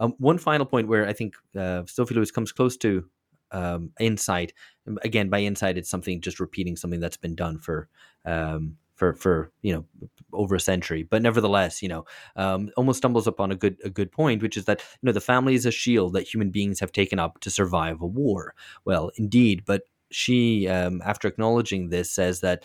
[0.00, 3.04] Um, one final point where I think uh, Sophie Lewis comes close to
[3.52, 4.52] um, insight.
[5.02, 7.88] Again, by insight, it's something just repeating something that's been done for
[8.24, 9.84] um, for for you know
[10.32, 11.02] over a century.
[11.02, 12.04] But nevertheless, you know,
[12.36, 15.20] um, almost stumbles upon a good a good point, which is that you know the
[15.20, 18.54] family is a shield that human beings have taken up to survive a war.
[18.84, 22.64] Well, indeed, but she, um, after acknowledging this, says that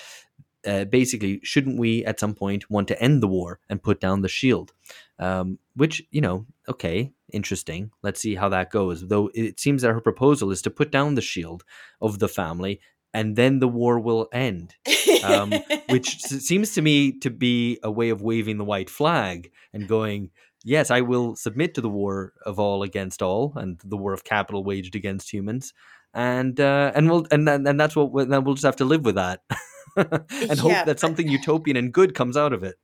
[0.65, 4.21] uh, basically, shouldn't we at some point want to end the war and put down
[4.21, 4.73] the shield?
[5.19, 7.91] Um, which, you know, okay, interesting.
[8.01, 9.07] Let's see how that goes.
[9.07, 11.63] Though it seems that her proposal is to put down the shield
[12.01, 12.79] of the family
[13.13, 14.75] and then the war will end,
[15.23, 15.53] um,
[15.89, 20.31] which seems to me to be a way of waving the white flag and going,
[20.63, 24.23] yes, I will submit to the war of all against all and the war of
[24.23, 25.73] capital waged against humans.
[26.15, 28.85] And uh, and we'll and and and that's what we- then we'll just have to
[28.85, 29.41] live with that,
[29.97, 32.75] and hope that something utopian and good comes out of it.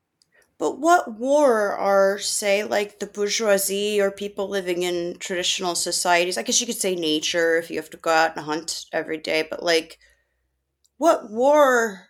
[0.58, 6.38] But what war are, say, like the bourgeoisie or people living in traditional societies?
[6.38, 9.18] I guess you could say nature if you have to go out and hunt every
[9.18, 10.00] day, but like,
[10.98, 12.10] what war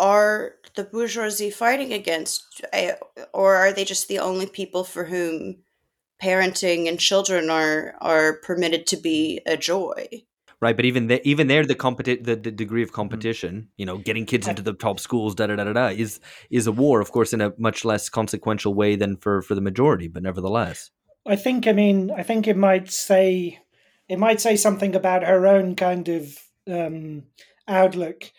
[0.00, 2.62] are the bourgeoisie fighting against?
[2.72, 2.98] I-
[3.32, 5.64] Or are they just the only people for whom
[6.22, 10.24] parenting and children are, are permitted to be a joy?
[10.60, 10.76] Right?
[10.76, 14.26] But even the, even there, the competi- the, the degree of competition, you know, getting
[14.26, 16.20] kids into the top schools, da da da da da, is
[16.50, 19.60] is a war, of course, in a much less consequential way than for for the
[19.60, 20.90] majority, but nevertheless,
[21.26, 21.66] I think.
[21.66, 23.58] I mean, I think it might say
[24.08, 26.38] it might say something about her own kind of
[26.70, 27.24] um,
[27.66, 28.30] outlook,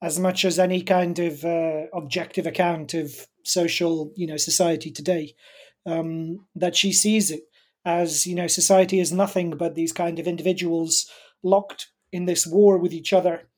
[0.00, 5.34] as much as any kind of uh, objective account of social, you know, society today.
[5.84, 7.42] Um, that she sees it
[7.86, 11.08] as you know, society is nothing but these kind of individuals
[11.42, 13.48] locked in this war with each other,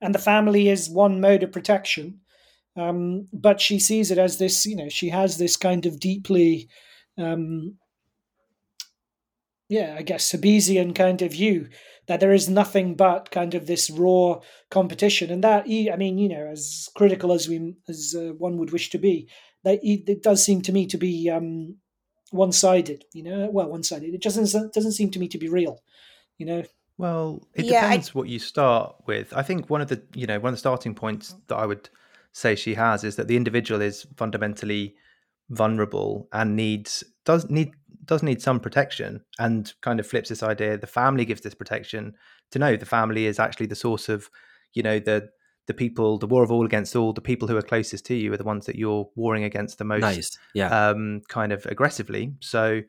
[0.00, 2.20] and the family is one mode of protection.
[2.76, 6.68] Um, but she sees it as this, you know, she has this kind of deeply
[7.18, 7.76] um,
[9.70, 11.68] yeah, I guess Hobbesian kind of view
[12.08, 16.28] that there is nothing but kind of this raw competition, and that I mean, you
[16.28, 19.28] know, as critical as we as uh, one would wish to be,
[19.62, 21.76] that it, it does seem to me to be um,
[22.32, 23.04] one-sided.
[23.14, 24.12] You know, well, one-sided.
[24.12, 25.78] It doesn't doesn't seem to me to be real.
[26.36, 26.62] You know,
[27.00, 29.32] Well, it Yeah, I- depends what you start with.
[29.34, 31.88] I think one of the you know one of the starting points that I would
[32.32, 34.94] say she has is that the individual is fundamentally
[35.48, 37.72] vulnerable and needs does need
[38.04, 42.14] does need some protection and kind of flips this idea the family gives this protection
[42.52, 44.30] to know the family is actually the source of
[44.74, 45.28] you know the
[45.66, 48.32] the people the war of all against all the people who are closest to you
[48.32, 52.32] are the ones that you're warring against the most nice, yeah, um, kind of aggressively.
[52.40, 52.82] So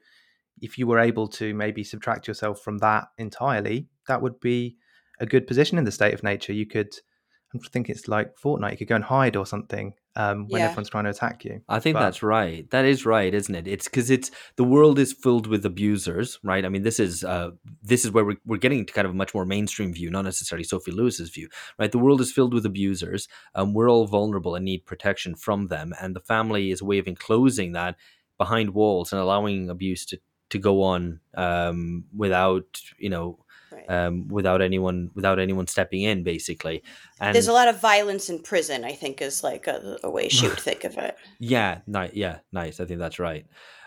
[0.59, 4.77] if you were able to maybe subtract yourself from that entirely, that would be
[5.19, 6.53] a good position in the state of nature.
[6.53, 6.93] You could,
[7.53, 10.65] I think it's like Fortnite, you could go and hide or something um, when Yeah.
[10.67, 11.61] everyone's trying to attack you.
[11.69, 12.69] I think but- that's right.
[12.71, 13.67] That is right, isn't it?
[13.67, 16.65] It's because it's the world is filled with abusers, right?
[16.65, 19.15] I mean, this is uh, this is where we're, we're getting to kind of a
[19.15, 21.47] much more mainstream view, not necessarily Sophie Lewis's view,
[21.79, 21.91] right?
[21.91, 23.27] The world is filled with abusers.
[23.55, 26.97] Um, we're all vulnerable and need protection from them, and the family is a way
[26.99, 27.95] of enclosing that
[28.37, 30.19] behind walls and allowing abuse to
[30.51, 33.37] to go on um, without you know
[33.73, 33.89] Right.
[33.89, 36.83] um, without anyone without anyone stepping in, basically.
[37.21, 40.27] And There's a lot of violence in prison, I think, is like a, a way
[40.27, 41.15] she would think of it.
[41.39, 42.81] Yeah, ni- yeah, nice.
[42.81, 43.45] I think that's right.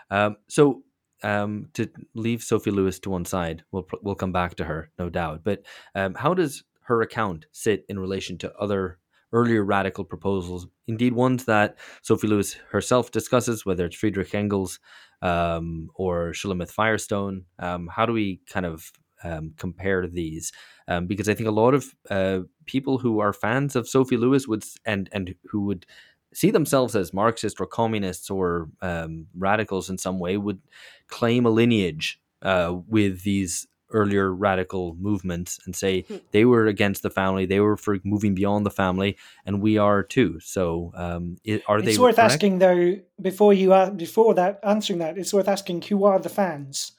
[0.09, 0.81] Um, so
[1.21, 5.07] um, to leave Sophie Lewis to one side, we'll we'll come back to her, no
[5.07, 5.41] doubt.
[5.43, 5.61] But
[5.93, 8.97] um, how does her account sit in relation to other
[9.33, 10.65] earlier radical proposals?
[10.87, 14.79] Indeed, ones that Sophie Lewis herself discusses, whether it's Friedrich Engels
[15.21, 17.45] um, or Shulamith Firestone.
[17.59, 18.91] Um, how do we kind of
[19.23, 20.51] um, compare these?
[20.87, 24.47] Um, because I think a lot of uh, people who are fans of Sophie Lewis
[24.47, 25.85] would and and who would
[26.33, 30.59] see themselves as Marxists or communists or um, radicals in some way would
[31.07, 33.67] claim a lineage uh, with these
[33.99, 36.17] earlier radical movements and say Hmm.
[36.35, 39.11] they were against the family, they were for moving beyond the family,
[39.45, 40.39] and we are too.
[40.55, 41.91] So, um, i- are they?
[41.91, 42.33] It's worth correct?
[42.33, 42.83] asking though
[43.29, 45.17] before you a- before that answering that.
[45.17, 46.91] It's worth asking who are the fans,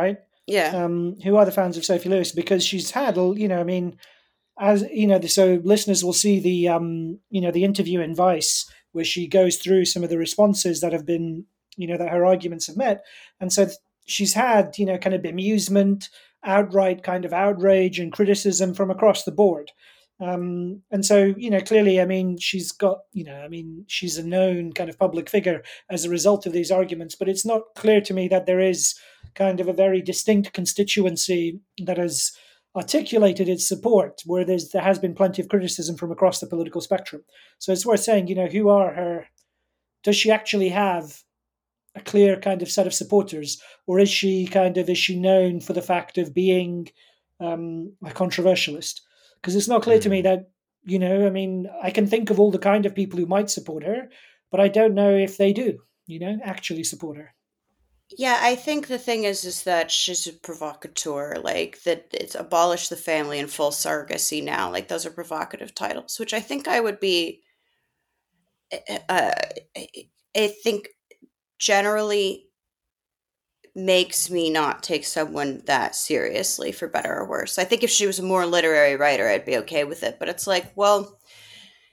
[0.00, 0.18] right?
[0.58, 0.70] Yeah.
[0.84, 3.64] um, who are the fans of Sophie Lewis because she's had, a- you know, I
[3.64, 3.86] mean,
[4.58, 8.52] as you know, so listeners will see the, um, you know, the interview in Vice
[8.92, 11.44] where she goes through some of the responses that have been,
[11.76, 13.04] you know, that her arguments have met,
[13.40, 13.76] and so th-
[14.08, 16.08] she's had, you know, kind of bemusement,
[16.44, 19.70] outright kind of outrage and criticism from across the board.
[20.20, 24.18] Um, and so, you know, clearly, I mean, she's got, you know, I mean, she's
[24.18, 27.62] a known kind of public figure as a result of these arguments, but it's not
[27.76, 28.98] clear to me that there is
[29.34, 32.32] kind of a very distinct constituency that has
[32.74, 36.80] articulated its support, where there's there has been plenty of criticism from across the political
[36.80, 37.22] spectrum.
[37.58, 39.26] So it's worth saying, you know, who are her?
[40.02, 41.22] Does she actually have
[41.98, 45.60] a clear kind of set of supporters, or is she kind of is she known
[45.60, 46.88] for the fact of being
[47.40, 49.00] um, a controversialist?
[49.36, 50.50] Because it's not clear to me that
[50.84, 51.26] you know.
[51.26, 54.08] I mean, I can think of all the kind of people who might support her,
[54.50, 55.78] but I don't know if they do.
[56.06, 57.34] You know, actually support her.
[58.16, 61.36] Yeah, I think the thing is, is that she's a provocateur.
[61.42, 64.72] Like that, it's abolish the family and full surrogacy now.
[64.72, 67.42] Like those are provocative titles, which I think I would be.
[69.08, 69.32] Uh,
[70.36, 70.88] I think
[71.58, 72.46] generally
[73.74, 77.58] makes me not take someone that seriously, for better or worse.
[77.58, 80.18] I think if she was a more literary writer, I'd be okay with it.
[80.18, 81.18] But it's like, well,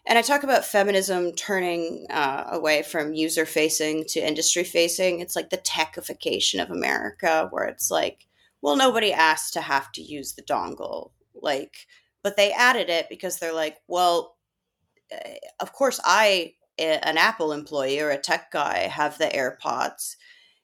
[0.08, 5.20] and I talk about feminism turning uh, away from user facing to industry facing.
[5.20, 8.28] It's like the techification of America, where it's like,
[8.62, 11.88] well, nobody asked to have to use the dongle, like,
[12.24, 14.38] but they added it because they're like, well,
[15.14, 20.16] uh, of course, I, an Apple employee or a tech guy, have the AirPods.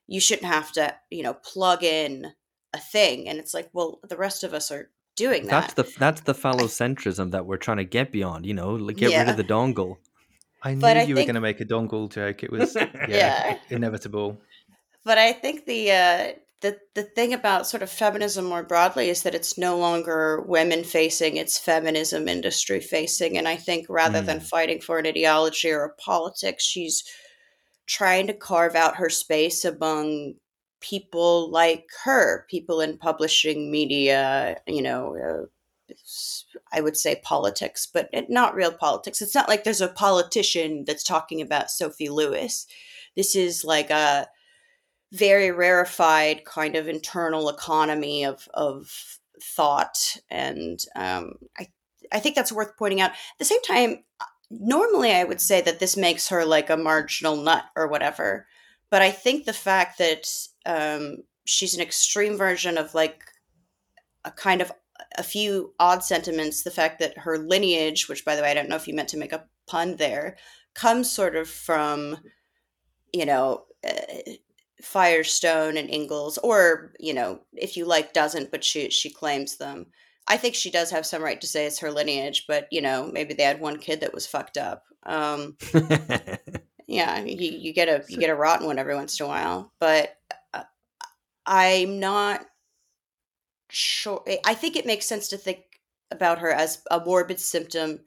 [0.07, 2.33] You shouldn't have to, you know, plug in
[2.73, 5.75] a thing, and it's like, well, the rest of us are doing That's that.
[5.75, 8.45] That's the that's the phallocentrism that we're trying to get beyond.
[8.45, 9.97] You know, like get rid of the dongle.
[10.63, 12.43] I knew But I you were going to make a dongle joke.
[12.43, 13.57] It was yeah, Yeah.
[13.69, 14.37] inevitable.
[15.03, 16.27] but I think the uh,
[16.61, 20.83] the the thing about sort of feminism more broadly is that it's no longer women
[20.83, 23.37] facing; it's feminism industry facing.
[23.37, 24.43] And I think rather than Mm.
[24.43, 27.03] fighting for an ideology or a politics, she's
[27.87, 30.35] trying to carve out her space among
[30.81, 34.57] people like her, people in publishing media.
[34.67, 35.17] You know.
[35.17, 35.45] Uh,
[36.71, 39.21] I would say politics, but it- not real politics.
[39.21, 42.65] It's not like there's a politician that's talking about Sophie Lewis.
[43.15, 44.29] This is like a
[45.11, 51.67] very rarefied kind of internal economy of of thought, and um, I
[52.11, 53.11] I think that's worth pointing out.
[53.11, 56.77] At the same time, uh, normally I would say that this makes her like a
[56.77, 58.47] marginal nut or whatever,
[58.89, 60.29] but I think the fact that
[60.65, 63.23] um, she's an extreme version of like
[64.23, 64.71] a kind of
[65.17, 66.63] a few odd sentiments.
[66.63, 69.09] The fact that her lineage, which by the way I don't know if you meant
[69.09, 70.37] to make a pun there,
[70.73, 72.17] comes sort of from
[73.13, 73.65] you know.
[73.85, 74.31] Uh,
[74.81, 79.87] Firestone and Engels, or you know, if you like, doesn't, but she she claims them.
[80.27, 83.09] I think she does have some right to say it's her lineage, but you know,
[83.11, 84.83] maybe they had one kid that was fucked up.
[85.03, 85.57] Um,
[86.87, 89.71] yeah, you, you get a you get a rotten one every once in a while,
[89.79, 90.15] but
[90.53, 90.63] uh,
[91.45, 92.45] I'm not
[93.69, 94.23] sure.
[94.45, 95.59] I think it makes sense to think
[96.11, 97.99] about her as a morbid symptom,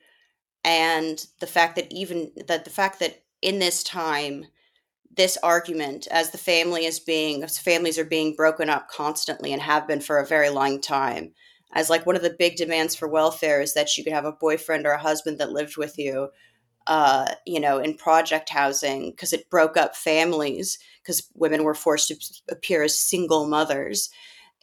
[0.65, 4.47] and the fact that even that the fact that in this time
[5.16, 9.87] this argument as the family is being families are being broken up constantly and have
[9.87, 11.33] been for a very long time
[11.72, 14.33] as like one of the big demands for welfare is that you could have a
[14.33, 16.29] boyfriend or a husband that lived with you
[16.87, 22.09] uh, you know in project housing because it broke up families because women were forced
[22.09, 22.16] to
[22.50, 24.11] appear as single mothers.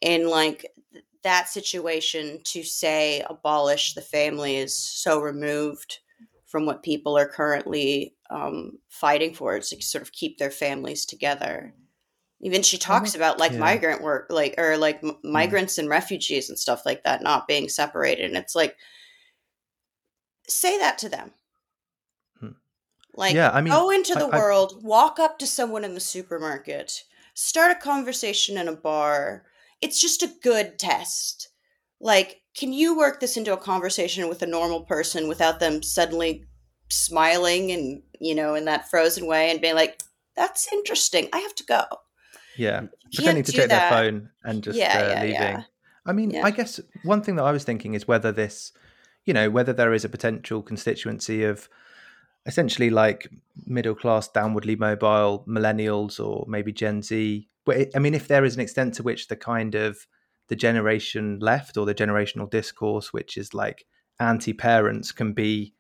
[0.02, 0.66] In like
[1.24, 6.00] that situation to say abolish the family is so removed
[6.46, 11.06] from what people are currently um, fighting for is to sort of keep their families
[11.06, 11.74] together.
[12.42, 13.60] Even she talks about like yeah.
[13.60, 17.70] migrant work, like or like m- migrants and refugees and stuff like that not being
[17.70, 18.76] separated, and it's like
[20.48, 21.32] say that to them.
[22.40, 22.48] Hmm.
[23.16, 25.94] Like, Yeah, I mean, go into the I- I- world, walk up to someone in
[25.94, 27.04] the supermarket,
[27.36, 29.46] start a conversation in a bar.
[29.82, 31.50] It's just a good test.
[32.00, 36.46] Like, can you work this into a conversation with a normal person without them suddenly
[36.92, 40.02] smiling and, you know, in that frozen way and being like,
[40.36, 41.28] that's interesting.
[41.34, 41.84] I have to go.
[42.58, 43.90] Yeah, pretending to check that.
[43.90, 45.34] their phone and just Yeah, uh, yeah, leaving.
[45.34, 45.64] yeah.
[46.06, 46.36] I mean.
[46.44, 48.72] I guess one thing that I was thinking is whether this,
[49.26, 51.70] you know, whether there is a potential constituency of
[52.46, 53.30] essentially like
[53.66, 57.48] middle class, downwardly mobile millennials or maybe Gen Z.
[57.66, 60.08] But I mean, if there is an extent to which the kind of
[60.48, 63.86] the generation left or the generational discourse, which is like
[64.20, 65.74] anti-parents, can be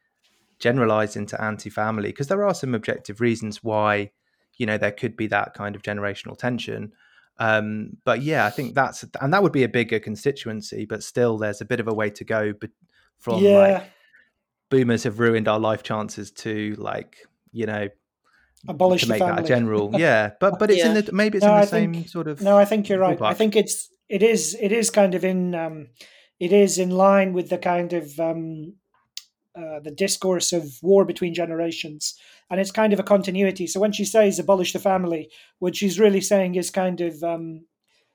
[0.61, 4.09] generalized into anti-family because there are some objective reasons why
[4.57, 6.91] you know there could be that kind of generational tension
[7.39, 11.37] um, but yeah i think that's and that would be a bigger constituency but still
[11.37, 12.69] there's a bit of a way to go but
[13.17, 13.57] from yeah.
[13.57, 13.91] like
[14.69, 17.17] boomers have ruined our life chances to like
[17.51, 17.89] you know
[18.67, 21.45] Abolish to the make that a general yeah but but it's in the maybe it's
[21.45, 23.19] No, in the I same think- sort of No, I think you're right.
[23.19, 25.87] I think it's it is it is kind of in um,
[26.39, 28.75] it is in line with the kind of um,
[29.55, 32.15] uh, the discourse of war between generations,
[32.49, 33.67] and it's kind of a continuity.
[33.67, 35.29] So when she says abolish the family,
[35.59, 37.65] what she's really saying is kind of um,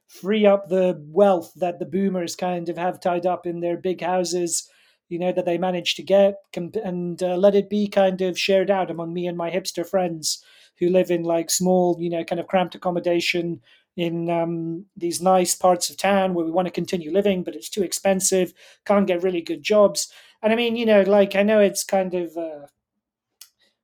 [0.08, 4.00] free up the wealth that the boomers kind of have tied up in their big
[4.00, 4.68] houses,
[5.08, 8.70] you know, that they managed to get, and uh, let it be kind of shared
[8.70, 10.42] out among me and my hipster friends
[10.78, 13.60] who live in like small, you know, kind of cramped accommodation
[13.96, 17.70] in um, these nice parts of town where we want to continue living, but it's
[17.70, 18.52] too expensive,
[18.84, 20.12] can't get really good jobs.
[20.42, 22.66] And I mean, you know, like I know it's kind of uh,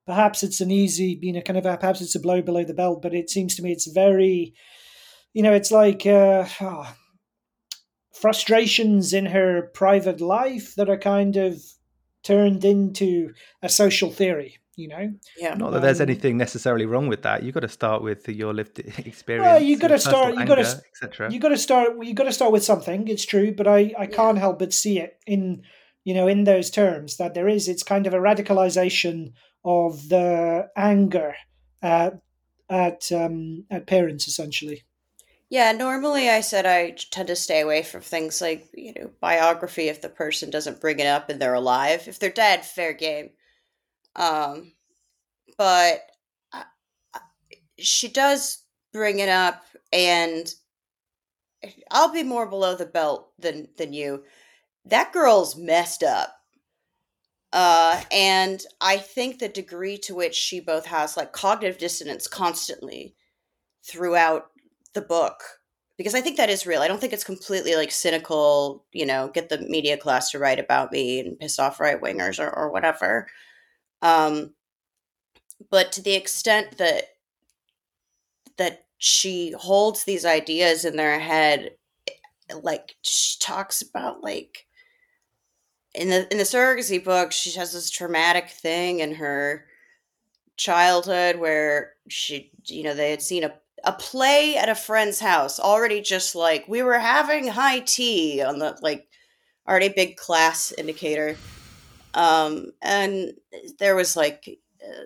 [0.06, 3.02] perhaps it's an easy, you know, kind of perhaps it's a blow below the belt,
[3.02, 4.54] but it seems to me it's very,
[5.32, 6.94] you know, it's like uh, ah,
[8.12, 11.62] frustrations in her private life that are kind of
[12.22, 13.32] turned into
[13.62, 14.58] a social theory.
[14.74, 15.52] You know, Yeah.
[15.54, 18.54] not that there's um, anything necessarily wrong with that you've got to start with your
[18.54, 21.88] lived experience Well, you your gotta start- personal you gotta etc you got to start
[22.06, 24.98] you got to start with something it's true but i i can't help but see
[24.98, 25.62] it in
[26.04, 29.32] you know in those terms that there is it's kind of a radicalization
[29.64, 31.34] of the anger
[31.82, 32.20] at
[32.70, 34.84] at um at parents essentially
[35.48, 39.88] Yeah, normally I said I tend to stay away from things like, you know, biography
[39.88, 42.08] if the person doesn't bring it up and they're alive.
[42.08, 43.30] If they're dead, fair game.
[44.16, 44.74] Um,
[45.58, 46.02] but
[46.52, 46.66] I-
[47.78, 50.52] she does bring it up, and
[51.90, 54.24] I'll be more below the belt than than you.
[54.84, 56.34] That girl's messed up.
[57.52, 63.14] Uh, and I think the degree to which she both has like cognitive dissonance constantly
[63.84, 64.50] throughout
[64.94, 65.42] the book
[65.98, 66.80] because I think that is real.
[66.80, 70.58] I don't think it's completely like cynical, you know, get the media class to write
[70.58, 73.28] about me and piss off right wingers or, or whatever.
[74.00, 74.54] Um,
[75.70, 77.04] but to the extent that
[78.56, 81.72] that she holds these ideas in their head,
[82.62, 84.66] like she talks about like
[85.94, 89.66] in the in the surrogacy book, she has this traumatic thing in her
[90.56, 93.52] childhood where she you know they had seen a
[93.84, 98.58] a play at a friend's house already just like we were having high tea on
[98.58, 99.08] the like
[99.68, 101.36] already big class indicator.
[102.14, 103.32] Um and
[103.78, 105.04] there was like uh,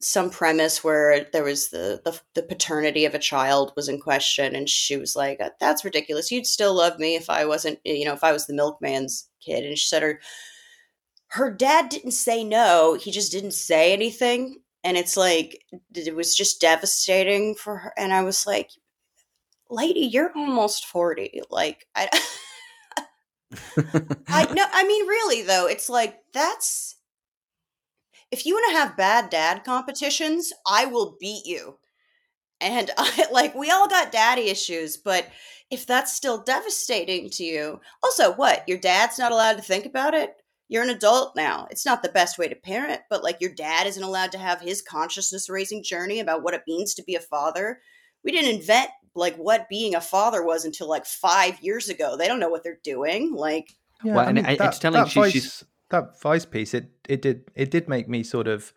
[0.00, 4.54] some premise where there was the, the the paternity of a child was in question
[4.54, 6.30] and she was like uh, that's ridiculous.
[6.30, 9.28] You'd still love me if i wasn't eh, you know if i was the milkman's
[9.44, 9.64] kid.
[9.64, 10.20] And she said her
[11.28, 12.94] her dad didn't say no.
[12.94, 14.62] He just didn't say anything.
[14.84, 15.62] And it's like
[15.94, 17.92] it was just devastating for her.
[17.96, 18.70] And i was like
[19.70, 22.08] lady you're almost 40 like i
[24.28, 26.96] i no i mean really though it's like that's
[28.30, 31.78] if you want to have bad dad competitions i will beat you
[32.60, 35.26] and i like we all got daddy issues but
[35.70, 40.14] if that's still devastating to you also what your dad's not allowed to think about
[40.14, 40.34] it
[40.68, 41.66] you're an adult now.
[41.70, 44.60] It's not the best way to parent, but like your dad isn't allowed to have
[44.60, 47.80] his consciousness raising journey about what it means to be a father.
[48.22, 52.16] We didn't invent like what being a father was until like five years ago.
[52.16, 53.32] They don't know what they're doing.
[53.32, 53.72] Like,
[54.04, 56.74] Yeah, Well, and I- it's telling that she- vice, she's- that vice piece.
[56.74, 58.72] It it did it did make me sort of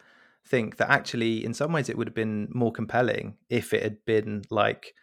[0.45, 4.03] think that actually, in some ways, it would have been more compelling if it had
[4.05, 4.93] been like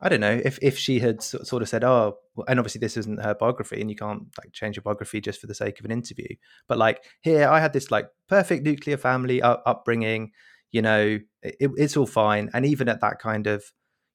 [0.00, 3.22] I don't know if if she had sort of said, oh, and obviously this isn't
[3.22, 5.90] her biography, and you can't like change your biography just for the sake of an
[5.90, 6.28] interview.
[6.68, 10.30] But like here, I had this like perfect nuclear family up- upbringing.
[10.70, 13.64] You know, it, it's all fine, and even at that kind of,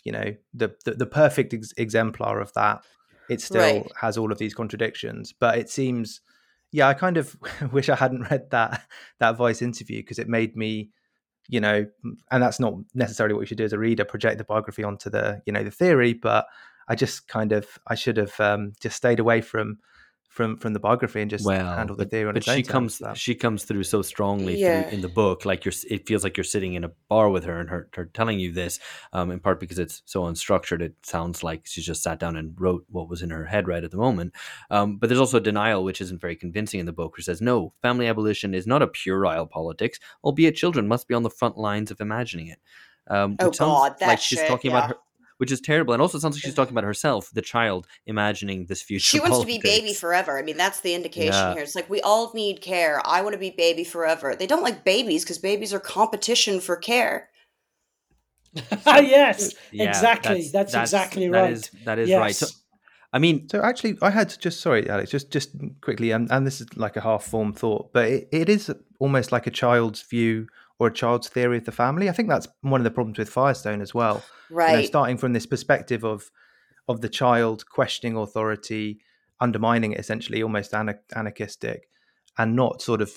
[0.05, 2.85] you know, the the, the perfect ex- exemplar of that,
[3.29, 3.91] it still Right.
[3.99, 5.33] has all of these contradictions.
[5.37, 6.21] But it seems,
[6.73, 7.37] yeah, I kind of
[7.71, 8.85] wish I hadn't read that
[9.19, 10.89] that vice interview because it made me
[11.49, 11.85] you know
[12.31, 15.09] and that's not necessarily what you should do as a reader project the biography onto
[15.09, 16.45] the you know the theory but
[16.87, 19.77] i just kind of i should have um just stayed away from
[20.33, 22.99] from from the biography and just well, handle the but, theory on but she comes
[23.13, 24.81] she comes through so strongly Yeah.
[24.81, 25.45] through, in the book.
[25.45, 28.05] Like you're, it feels like you're sitting in a bar with her and her, her
[28.05, 28.79] telling you this.
[29.13, 32.59] Um, in part because it's so unstructured, it sounds like she just sat down and
[32.59, 34.33] wrote what was in her head right at the moment.
[34.71, 37.73] Um, but there's also denial, which isn't very convincing in the book, which says no,
[37.83, 41.91] family abolition is not a puerile politics, albeit children must be on the front lines
[41.91, 42.59] of imagining it.
[43.07, 44.77] Um, Oh, God, that like she's talking yeah.
[44.77, 44.95] about her.
[45.37, 45.93] Which is terrible.
[45.93, 49.03] And also, it sounds like she's talking about herself, the child, imagining this future.
[49.03, 50.37] She wants to be baby forever.
[50.37, 51.53] I mean, that's the indication Yeah.
[51.53, 51.63] here.
[51.63, 53.01] It's like we all need care.
[53.05, 54.35] I want to be baby forever.
[54.35, 57.29] They don't like babies because babies are competition for care.
[58.85, 60.49] Ah yes, Yeah, exactly.
[60.53, 61.51] That's, exactly that right.
[61.53, 62.35] is- that is right.
[62.35, 62.47] So,
[63.11, 66.61] I mean, So actually, I had just sorry, Alex, just just quickly, and, and this
[66.61, 70.47] is like a half formed thought, but it, it is almost like a child's view
[70.83, 72.09] or a child's theory of the family.
[72.09, 74.23] I think that's one of the problems with Firestone as well.
[74.49, 74.85] You know, Right.
[74.85, 76.29] starting from this perspective of
[76.89, 78.99] of the child questioning authority,
[79.39, 81.87] undermining it, essentially almost ana- anarchistic,
[82.37, 83.11] and not sort of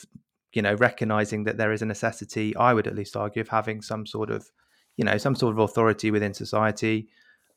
[0.52, 2.54] you know recognizing that there is a necessity.
[2.56, 4.50] I would at least argue of having some sort of
[4.96, 7.08] you know some sort of authority within society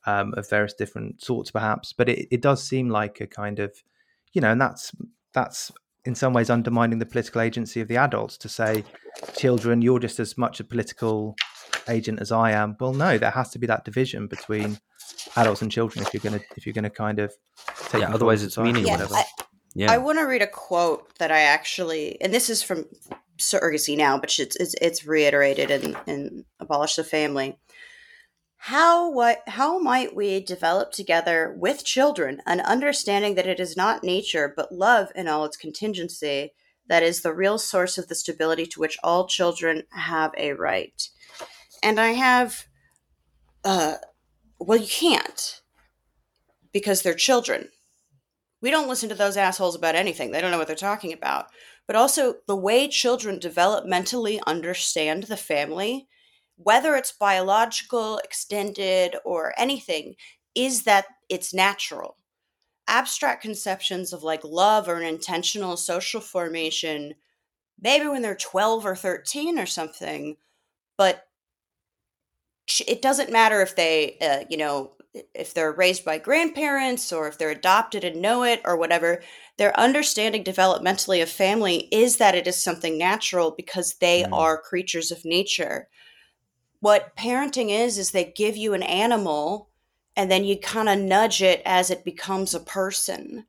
[0.07, 1.93] um, of various different sorts, perhaps.
[1.93, 3.72] But it, it does seem like a kind of
[4.34, 4.91] you know, and that's
[5.34, 5.72] that's
[6.06, 8.84] in some ways undermining the political agency of the adults to say,
[9.38, 11.36] children, you're just as much a political
[11.88, 12.78] agent as I am.
[12.80, 14.80] Well, no, there has to be that division between
[15.36, 17.34] adults and children if you're gonna if you're gonna kind of
[17.89, 19.00] take Yeah, otherwise it's society or meaningless.
[19.00, 19.16] Yeah, whatever.
[19.16, 19.43] I,
[19.76, 22.86] yeah, I want to read a quote that I actually, and this is from
[23.38, 27.58] Surrogacy Now, but it's it's, it's reiterated in, in Abolish the Family.
[28.64, 34.03] How what how might we develop together with children an understanding that it is not
[34.03, 36.53] nature but love in all its contingency
[36.88, 41.10] that is the real source of the stability to which all children have a right.
[41.82, 42.66] And I have
[43.64, 43.95] uh
[44.60, 45.62] well you can't
[46.74, 47.70] because they're children
[48.62, 50.32] we don't listen to those assholes about anything.
[50.32, 51.47] They don't know what they're talking about.
[51.88, 56.07] But also, the way children developmentally understand the family,
[56.60, 60.16] whether it's biological, extended, or anything,
[60.55, 62.18] is that it's natural.
[62.88, 67.16] Abstract conceptions of like love or an intentional social formation,
[67.82, 70.38] maybe when they're 12 or 13 or something,
[70.97, 71.28] but
[72.88, 74.91] it doesn't matter if they, uh, you know,
[75.34, 79.24] if they're raised by grandparents or if they're adopted and know it or whatever,
[79.57, 84.32] their understanding developmentally of family is that it is something natural because they Mm.
[84.32, 85.89] are creatures of nature.
[86.80, 89.70] What parenting is, is they give you an animal
[90.16, 93.46] and then you kind of nudge it as it becomes a person.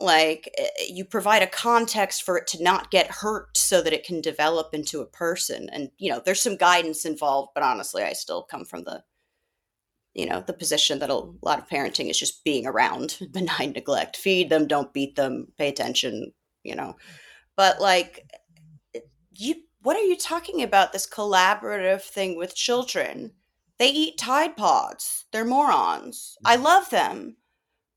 [0.00, 4.04] Like eh, you provide a context for it to not get hurt so that it
[4.04, 5.68] can develop into a person.
[5.72, 9.02] And, you know, there's some guidance involved, but honestly, I still come from the
[10.16, 14.16] you know the position that a lot of parenting is just being around benign neglect
[14.16, 16.32] feed them don't beat them pay attention
[16.64, 16.96] you know
[17.54, 18.26] but like
[19.34, 19.54] you
[19.86, 23.30] what are you talking about this collaborative thing with children
[23.78, 26.64] they eat tide pods they're morons i mm-hmm.
[26.64, 27.36] love them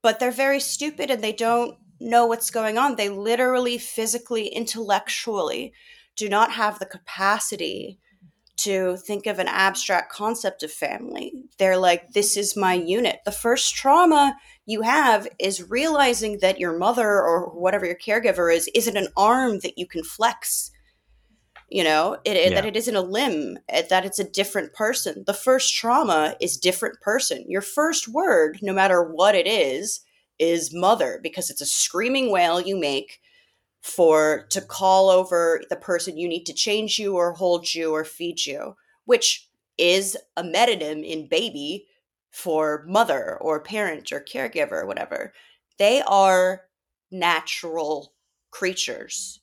[0.04, 5.74] but they're very stupid and they don't know what's going on they literally physically intellectually
[6.16, 7.98] do not have the capacity
[8.56, 11.32] to think of an abstract concept of family.
[11.58, 13.22] They're like, this is my unit.
[13.24, 14.36] The first trauma
[14.66, 19.60] you have is realizing that your mother or whatever your caregiver is isn't an arm
[19.60, 20.72] that you can flex.
[21.70, 25.24] You know, it, it- that it isn't a limb, eh, that it's a different person.
[25.28, 27.46] The first trauma is different person.
[27.48, 30.02] Your first word, no matter what it is,
[30.40, 33.20] is mother because it's a screaming wail you make
[33.82, 38.04] for to call over the person you need to change you or hold you or
[38.06, 39.48] feed you, which
[39.78, 41.88] is a metonym in baby
[42.32, 45.34] for mother or parent or caregiver or whatever.
[45.78, 46.64] They are
[47.12, 48.14] natural
[48.52, 49.40] creatures.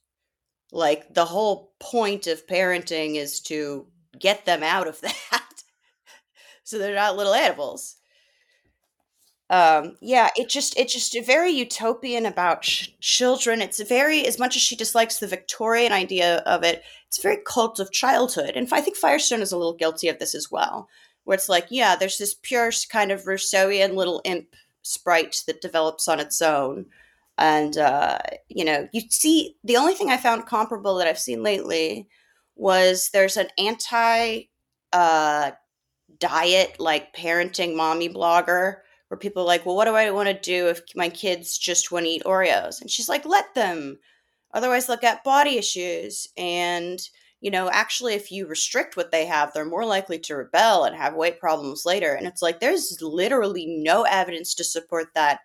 [0.73, 3.87] Like the whole point of parenting is to
[4.19, 5.63] get them out of that.
[6.65, 7.97] so they're not little animals.
[9.49, 13.63] Um yeah it just it just very utopian about ch- children.
[13.63, 17.79] It's very as much as she dislikes the victorian idea of it it's very cult
[17.79, 18.53] of childhood.
[18.57, 20.89] And i think firestone is a little guilty of this as well
[21.23, 26.09] where it's like yeah there's this pure kind of rousseauian little imp sprite that develops
[26.09, 26.87] on its own
[27.39, 28.19] and uh
[28.49, 32.09] you know you see the only thing i found comparable that i've seen lately
[32.55, 34.43] was there's an anti
[34.93, 35.51] uh
[36.19, 38.77] diet like parenting mommy blogger
[39.09, 41.93] where people are like, well, what do I want to do if my kids just
[41.93, 42.81] want to eat Oreos?
[42.81, 43.99] And she's like, let them.
[44.53, 46.27] Otherwise, they'll get body issues.
[46.37, 46.99] And,
[47.41, 50.97] you know, actually, if you restrict what they have, they're more likely to rebel and
[50.97, 52.15] have weight problems later.
[52.15, 55.41] And it's like, there's literally no evidence to support that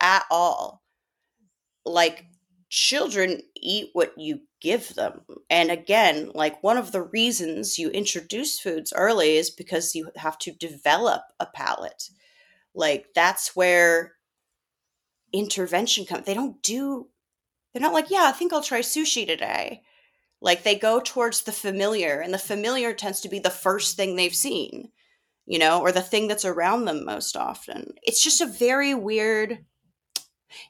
[0.00, 0.82] at all.
[1.84, 2.26] Like,
[2.68, 5.22] children eat what you give them.
[5.48, 10.38] And again, like, one of the reasons you introduce foods early is because you have
[10.38, 12.10] to develop a palate
[12.74, 14.14] like that's where
[15.32, 17.08] intervention comes they don't do
[17.72, 19.82] they're not like yeah i think i'll try sushi today
[20.40, 24.16] like they go towards the familiar and the familiar tends to be the first thing
[24.16, 24.90] they've seen
[25.46, 27.94] you know, or the thing that's around them most often.
[28.04, 29.58] It's just a very weird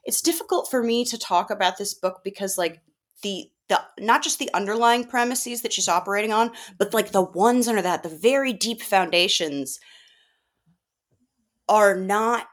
[0.03, 2.81] it's difficult for me to talk about this book because like
[3.23, 7.67] the the not just the underlying premises that she's operating on, but like the ones
[7.67, 9.79] under that, the very deep foundations
[11.69, 12.47] are not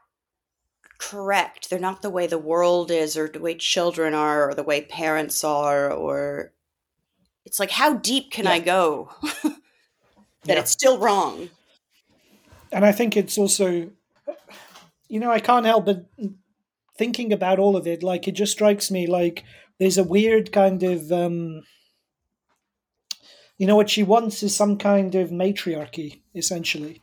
[0.97, 1.69] correct.
[1.69, 4.81] They're not the way the world is or the way children are or the way
[4.81, 6.53] parents are or
[7.45, 8.51] it's like how deep can Yeah.
[8.51, 9.11] I go
[9.43, 9.55] that
[10.45, 10.59] Yeah.
[10.59, 11.49] it's still wrong.
[12.71, 13.89] and I think it's also,
[15.07, 16.05] you know, I can't help but
[16.99, 18.03] thinking about all of it.
[18.03, 19.43] Like it just strikes me like
[19.79, 21.61] there's a weird kind of, um,
[23.57, 27.01] you know, what she wants is some kind of matriarchy, essentially,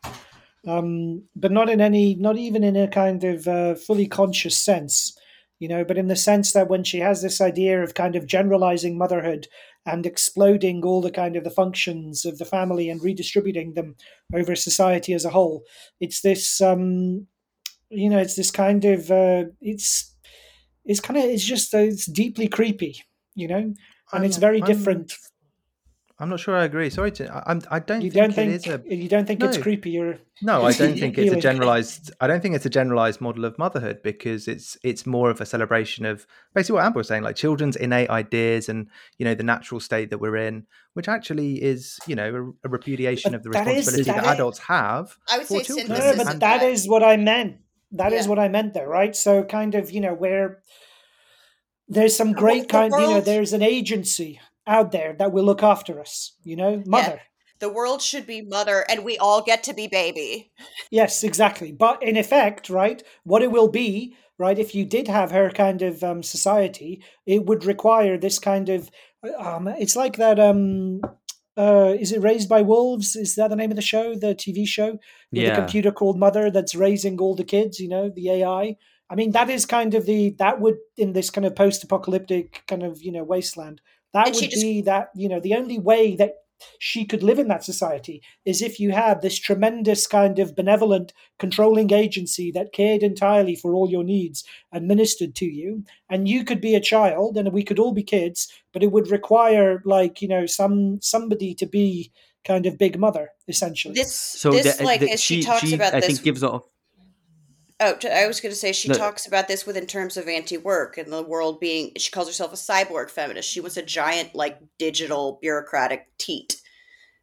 [0.68, 5.18] um, but not in any, not even in a kind of uh, fully conscious sense.
[5.58, 8.26] You know, but in the sense that when she has this idea of kind of
[8.26, 9.48] generalizing motherhood
[9.86, 13.96] and exploding all the kind of the functions of the family and redistributing them
[14.34, 15.62] over society as a whole.
[15.98, 17.26] It's this, um,
[17.90, 20.14] you know, it's this kind of, uh, it's,
[20.84, 23.02] it's kind of, it's just, uh, it's deeply creepy,
[23.34, 23.74] you know,
[24.12, 25.12] and it's I'm- very I'm- different.
[26.18, 26.88] I'm not sure I agree.
[26.88, 27.30] Sorry to.
[27.30, 27.60] I, I'm.
[27.70, 28.82] I don't You think, don't think it is a.
[28.86, 29.62] you don't think it's No.
[29.62, 29.90] creepy?
[29.90, 32.10] You're No, I don't think it's a generalized.
[32.22, 35.44] I don't think it's a generalized model of motherhood because it's it's more of a
[35.44, 38.86] celebration of basically what Amber was saying, like children's innate ideas and
[39.18, 42.70] you know the natural state that we're in, which actually is you know a, a
[42.70, 45.58] repudiation But of the that is- responsibility that, that is- adults have I would for
[45.58, 45.98] say children.
[45.98, 47.56] no, but that that- is what I meant.
[47.92, 48.30] That is Yeah.
[48.30, 49.14] what I meant there, right?
[49.14, 50.62] So kind of, you know, where
[51.88, 56.00] there's some great kind, you know, there's an agency out there that will look after
[56.00, 57.20] us, you know, mother.
[57.58, 60.50] The world should be mother and we all get to be baby.
[60.90, 61.72] Yes, exactly.
[61.72, 65.80] But in effect, right, what it will be, right, if you did have her kind
[65.80, 68.90] of um, society, it would require this kind of.
[69.38, 70.38] Um, it's like that.
[70.38, 71.00] Um,
[71.56, 73.16] uh, is it Raised by Wolves?
[73.16, 74.92] Is that the name of the show, the TV show?
[74.92, 75.00] With
[75.42, 75.52] Yeah.
[75.52, 78.76] a computer called Mother that's raising all the kids, you know, the AI.
[79.08, 82.62] I mean, that is kind of the, that would, in this kind of post apocalyptic
[82.66, 83.80] kind of, you know, wasteland,
[84.12, 86.32] that And would just- be that, you know, the only way that
[86.78, 91.12] she could live in that society is if you had this tremendous kind of benevolent
[91.38, 96.44] controlling agency that cared entirely for all your needs and ministered to you and you
[96.44, 100.20] could be a child and we could all be kids but it would require like
[100.22, 102.10] you know some somebody to be
[102.44, 105.74] kind of big mother essentially This So this the- like the- as she, talks she,
[105.74, 106.62] about I this think gives off.
[107.78, 108.94] Oh, I was going to say she No.
[108.94, 111.92] talks about this within terms of anti-work and the world being.
[111.98, 113.50] She calls herself a cyborg feminist.
[113.50, 116.56] She was a giant, like digital bureaucratic teat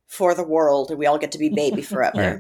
[0.06, 2.40] for the world, and we all get to be baby forever.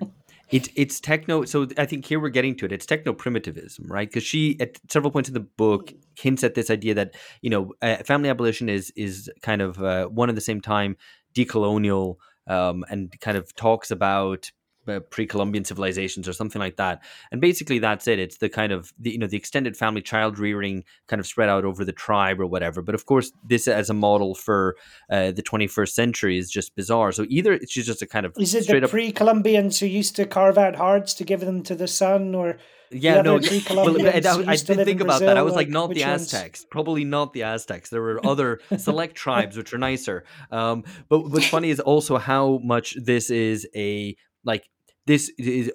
[0.51, 1.45] It, it's techno.
[1.45, 2.71] So I think here we're getting to it.
[2.71, 4.07] It's techno primitivism, right?
[4.07, 7.73] Because she, at several points in the book, hints at this idea that you know,
[7.81, 10.97] uh, family abolition is is kind of uh, one at the same time
[11.33, 14.51] decolonial um, and kind of talks about
[14.87, 17.01] uh, pre-Columbian civilizations or something like that.
[17.31, 18.19] And basically, that's it.
[18.19, 21.49] It's the kind of the, you know the extended family child rearing kind of spread
[21.49, 22.81] out over the tribe or whatever.
[22.81, 24.75] But of course, this as a model for
[25.09, 27.11] uh, the 21st century is just bizarre.
[27.11, 30.57] So either she's just a kind of is it the pre-columbians who used to carve
[30.57, 32.57] out hearts to give them to the sun or
[32.91, 33.35] Yeah, no.
[33.35, 35.37] other yeah, Greek Well, I, who I did think in about that.
[35.37, 36.33] I was like, like, not the which ones?
[36.33, 36.65] Aztecs.
[36.69, 37.89] Probably not the Aztecs.
[37.89, 40.25] There were other select tribes which are nicer.
[40.51, 44.69] Um, but what's funny is also how much this is a like
[45.05, 45.71] this is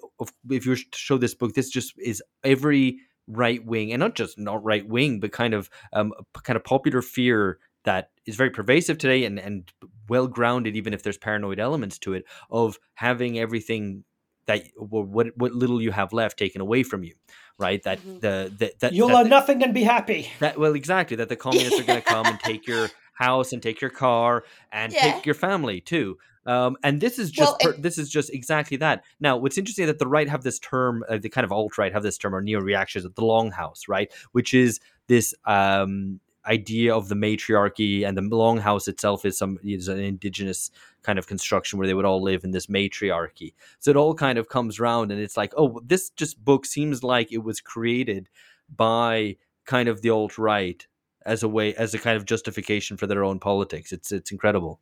[0.51, 4.15] if you were to show this book, this just is every right wing and not
[4.15, 6.13] just not right wing, but kind of um
[6.45, 9.71] kind of popular fear that is very pervasive today and and
[10.09, 14.05] well grounded, even if there's paranoid elements to it, of having everything
[14.47, 17.15] that what what little you have left taken away from you,
[17.59, 17.83] right?
[17.83, 18.21] That Mhm.
[18.21, 21.37] the, the that you'll that, own nothing and be happy that well exactly that the
[21.47, 25.13] communists are going to come and take your house and take your car and Yeah.
[25.13, 26.17] take your family too.
[26.47, 29.05] Um, and this is just Well, per, this is just exactly that.
[29.21, 31.77] Now, what's interesting is that the right have this term, uh, the kind of alt
[31.77, 34.11] right have this term or neo reactions at the longhouse, right?
[34.33, 39.89] Which is this um, idea of the matriarchy, and the longhouse itself is some is
[39.89, 40.71] an indigenous
[41.03, 43.53] kind of construction where they would all live in this matriarchy.
[43.79, 47.03] So it all kind of comes around and it's like, oh, this just book seems
[47.03, 48.29] like it was created
[48.75, 50.87] by kind of the alt right
[51.27, 53.93] as a way as a kind of justification for their own politics.
[53.93, 54.81] It's it's incredible.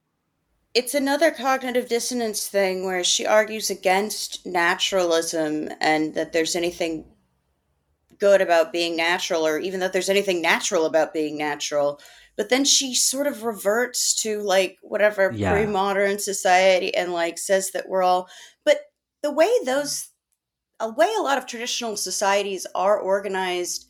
[0.74, 7.04] it's another cognitive dissonance thing where she argues against naturalism and that there's anything
[8.18, 12.00] good about being natural or even that there's anything natural about being natural
[12.36, 15.52] but then she sort of reverts to like whatever Yeah.
[15.52, 18.28] pre-modern society and like says that we're all
[18.64, 18.78] but
[19.22, 20.08] the way those
[20.80, 23.85] a way a lot of traditional societies are organized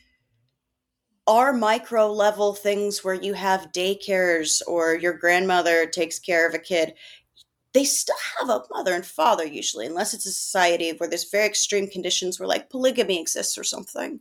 [1.27, 6.59] are micro level things where you have daycares or your grandmother takes care of a
[6.59, 6.95] kid
[7.77, 11.45] they still have a mother and father usually, unless it's a society where there's very
[11.45, 14.19] extreme conditions where like polygamy exists or something.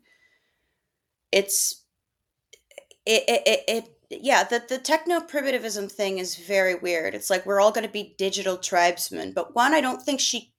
[1.32, 1.86] It's
[3.06, 7.16] it it, it, it yeah, the, the techno primitivism thing is very weird.
[7.16, 10.51] It's like we're all going to be digital tribesmen, but one, I don't think she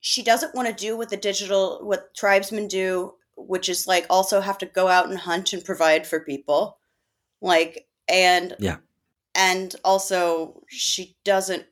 [0.00, 4.40] she doesn't want to do what the digital what tribesmen do, which is like also
[4.40, 6.78] have to go out and hunt and provide for people,
[7.40, 8.78] like and Yeah.
[9.34, 11.66] and also she doesn't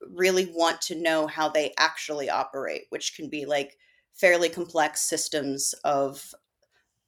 [0.00, 3.76] really want to know how they actually operate, which can be like
[4.14, 6.34] fairly complex systems of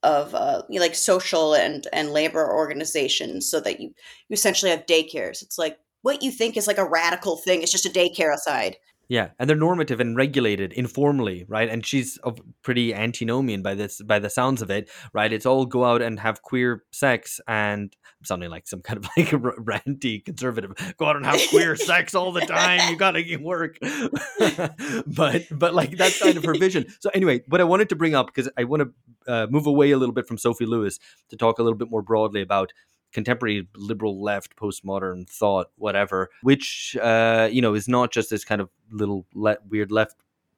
[0.03, 5.43] of uh, like social and and labor organizations so that you you essentially have daycares
[5.43, 8.77] it's like what you think is like a radical thing is just a daycare aside
[9.11, 11.69] Yeah, and they're normative and regulated informally, right?
[11.69, 15.33] And she's of pretty antinomian by this, by the sounds of it, right?
[15.33, 17.93] It's all go out and have queer sex and
[18.23, 20.75] sounding like some kind of like ranty conservative.
[20.97, 22.89] Go out and have queer sex all the time.
[22.89, 23.79] You gotta get work,
[25.09, 26.87] but but like that's kind of her vision.
[27.01, 28.85] So anyway, what I wanted to bring up because I want
[29.27, 31.01] to uh, move away a little bit from Sophie Lewis
[31.31, 32.73] to talk a little bit more broadly about
[33.13, 38.61] contemporary liberal left postmodern thought whatever which uh you know is not just this kind
[38.61, 40.17] of little le- weird left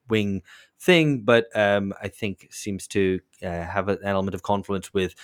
[0.08, 0.42] wing
[0.80, 5.14] thing but um i think seems to uh, have an element of confluence with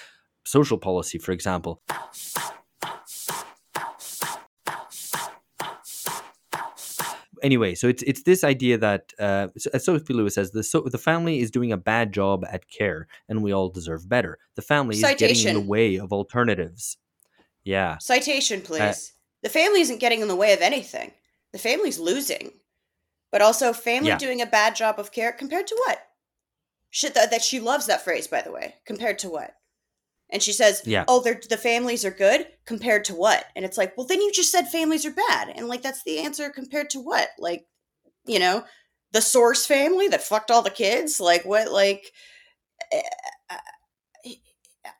[0.45, 1.83] social policy for example.
[7.41, 10.99] Anyway so it's it's this idea that uh as sophie lewis says the so the
[10.99, 14.39] family is doing a bad job at care and we all deserve better.
[14.57, 16.97] The family is getting in the way of alternatives
[17.64, 17.98] yeah.
[17.98, 19.12] Citation please.
[19.42, 21.12] The family isn't getting in the way of anything.
[21.52, 22.52] The family's losing.
[23.30, 24.18] But also family Yeah.
[24.18, 25.98] doing a bad job of care compared to what?
[26.90, 28.76] Shit that, that she loves that phrase by the way.
[28.86, 29.54] Compared to what?
[30.30, 31.04] And she says Yeah.
[31.09, 33.44] oh they're the families are good compared to what?
[33.54, 35.50] And it's like well then you just said families are bad.
[35.54, 37.28] And like that's the answer compared to what?
[37.38, 37.66] Like
[38.26, 38.64] you know
[39.12, 41.20] the source family that fucked all the kids?
[41.20, 42.12] Like what like
[42.92, 43.02] eh,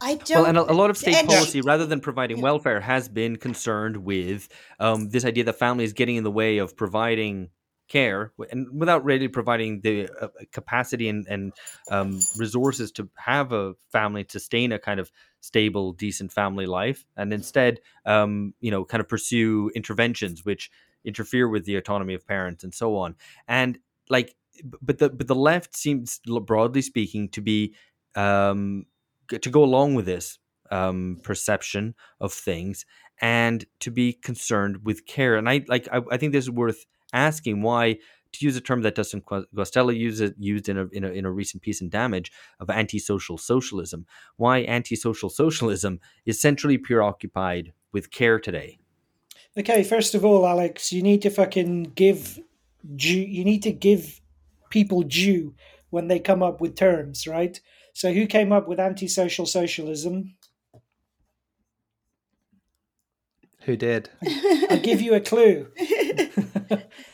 [0.01, 2.43] i don't Well, and a, a lot of state policy, rather than providing Yeah.
[2.43, 4.49] welfare, has been concerned with
[4.79, 7.51] um, this idea that family is getting in the way of providing
[7.89, 11.53] care, and without really providing the uh, capacity and, and
[11.91, 15.11] um, resources to have a family sustain a kind of
[15.41, 20.70] stable, decent family life, and instead, um, you know, kind of pursue interventions which
[21.05, 23.14] interfere with the autonomy of parents and so on.
[23.47, 23.79] And
[24.11, 24.35] like,
[24.83, 27.74] but the but the left seems, broadly speaking, to be
[28.16, 28.85] um,
[29.29, 30.39] to go along with this
[30.70, 32.85] um, perception of things
[33.20, 35.37] and to be concerned with care.
[35.37, 37.99] And I like I, I think this is worth asking why
[38.33, 41.09] to use a term that Dustin Gu- Guastella used it, used in a, in a
[41.09, 44.07] in a recent piece in Damage of antisocial socialism.
[44.37, 48.79] Why antisocial socialism is centrally preoccupied with care today.
[49.57, 52.39] Okay, first of all, Alex, you need to fucking give
[52.95, 53.20] due.
[53.20, 54.20] You need to give
[54.70, 55.55] people due
[55.91, 57.61] when they come up with terms, right?
[57.99, 60.36] So, who came up with antisocial socialism?
[63.62, 64.09] Who did?
[64.70, 65.66] I'll give you a clue.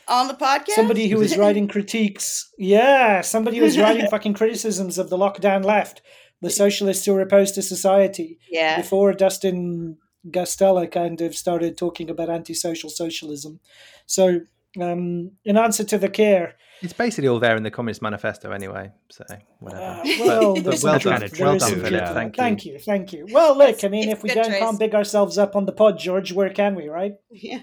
[0.08, 2.52] on the podcast Somebody who was writing critiques.
[2.58, 6.02] Yeah, somebody who was writing fucking criticisms of the lockdown left,
[6.42, 8.38] the socialists who were opposed to society.
[8.50, 9.96] yeah Before Dustin
[10.28, 13.58] Guastella kind of started talking about antisocial socialism.
[14.04, 14.40] So,
[14.78, 18.90] um, in answer to the care, It's basically all there in the Communist Manifesto anyway.
[19.10, 19.24] So
[19.60, 19.82] whatever.
[19.82, 21.86] Uh, well, but there's well some done, truth- well done, Philip.
[21.88, 22.14] truth to.
[22.14, 22.42] Thank you.
[22.42, 23.26] Thank you, thank you.
[23.30, 24.58] Well, look, It's- I mean, if we don't choice.
[24.58, 27.14] can't big ourselves up on the pod, George, where can we, right?
[27.30, 27.60] yeah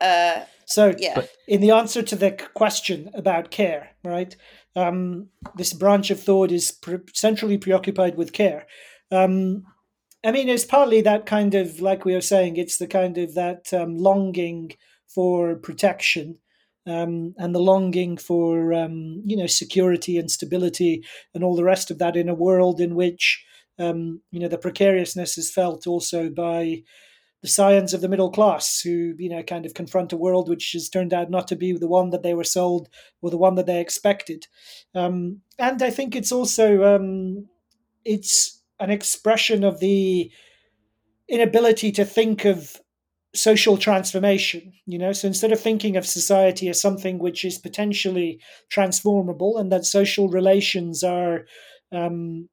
[0.00, 4.36] uh So, yeah in the answer to the question about care, right?
[4.74, 8.66] Um, this branch of thought is pre- centrally preoccupied with care.
[9.10, 9.64] Um,
[10.24, 13.34] I mean, it's partly that kind of, like we were saying, it's the kind of
[13.34, 14.72] that um, longing
[15.06, 16.38] for protection
[16.86, 21.90] um, and the longing for, um, you know, security and stability and all the rest
[21.90, 23.44] of that in a world in which,
[23.78, 26.82] um, you know, the precariousness is felt also by
[27.42, 30.72] the scions of the middle class who you know kind of confront a world which
[30.72, 32.88] has turned out not to be the one that they were sold
[33.20, 34.46] or the one that they expected.
[34.94, 37.46] Um, and i think it's also um,
[38.04, 40.30] it's an expression of the
[41.28, 42.80] inability to think of
[43.34, 45.12] social transformation you know?
[45.12, 50.28] So instead of thinking of society as something which is potentially transformable and that social
[50.28, 51.46] relations are
[51.92, 52.48] um,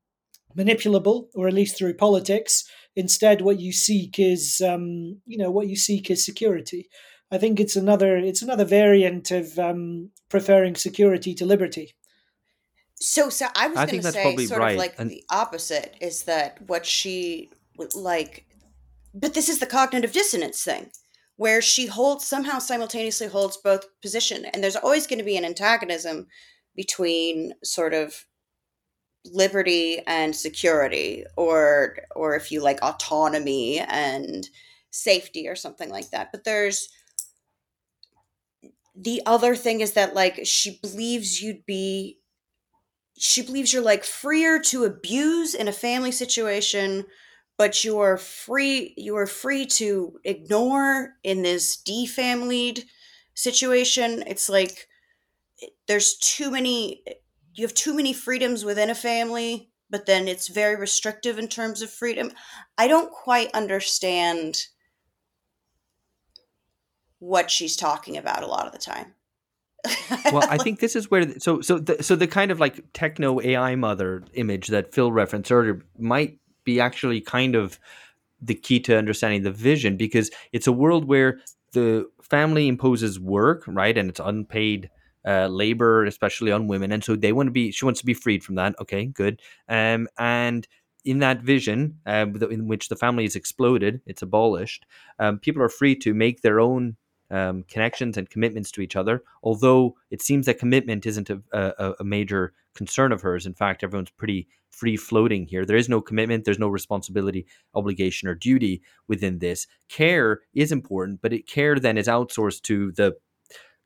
[0.58, 2.64] manipulable or at least through politics
[2.96, 6.90] instead what you seek is um, you know what you seek is security.
[7.32, 11.96] I think it's another it's another variant of um, preferring security to liberty.
[12.96, 16.24] So, so I was going to say sort right, of like and- the opposite is
[16.24, 18.46] that what she would like,
[19.14, 20.92] but this is the cognitive dissonance thing.
[21.38, 25.46] where she holds somehow simultaneously holds both position and there's always going to be an
[25.46, 26.28] antagonism
[26.76, 28.26] between sort of
[29.26, 34.50] liberty and security or or if you like autonomy and
[34.92, 36.90] safety or something like that but there's
[38.96, 42.20] the other thing is that like she believes you'd be
[43.18, 47.06] she believes you're like freer to abuse in a family situation
[47.58, 52.84] but you are free you are free to ignore in this defamilied
[53.34, 54.88] situation it's like
[55.62, 57.14] eh, there's too many eh,
[57.54, 61.82] you have too many freedoms within a family, but then it's very restrictive in terms
[61.82, 62.32] of freedom.
[62.78, 64.64] I don't quite understand
[67.20, 69.14] what she's talking about a lot of the time.
[70.32, 73.40] well, I think this is where so so the, so the kind of like techno
[73.42, 77.80] AI mother image that Phil referenced earlier might be actually kind of
[78.42, 81.40] the key to understanding the vision because it's a world where
[81.72, 84.90] the family imposes work, right, and it's unpaid
[85.26, 87.72] uh, labor, especially on women, and so they want to be.
[87.72, 88.76] She wants to be freed from that.
[88.82, 89.42] Okay, good.
[89.70, 90.68] Um, and
[91.06, 94.86] in that vision, uh, in which the family is exploded, it's abolished.
[95.20, 96.96] Um, people are free to make their own
[97.30, 99.24] um, connections and commitments to each other.
[99.42, 103.46] Although it seems that commitment isn't a, a, a, major concern of hers.
[103.46, 105.66] In fact, everyone's pretty free floating here.
[105.66, 107.46] There is no commitment, there's no responsibility,
[107.76, 109.68] obligation, or duty within this.
[109.90, 113.16] Care is important, but it, care then is outsourced to the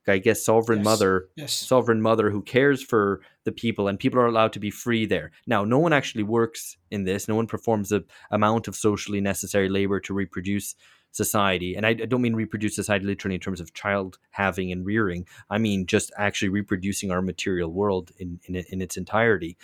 [0.10, 0.86] I guess sovereign Yes.
[0.86, 1.52] mother Yes.
[1.54, 5.32] sovereign mother who cares for the people and people are allowed to be free there
[5.48, 9.68] now no one actually works in this no one performs the amount of socially necessary
[9.68, 10.76] labor to reproduce
[11.18, 15.26] society and i, don't mean reproduce society literally in terms of child having and rearing
[15.50, 19.58] i mean just actually reproducing our material world in, in, in its entirety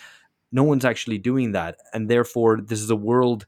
[0.52, 3.46] no one's actually doing that and therefore this is a world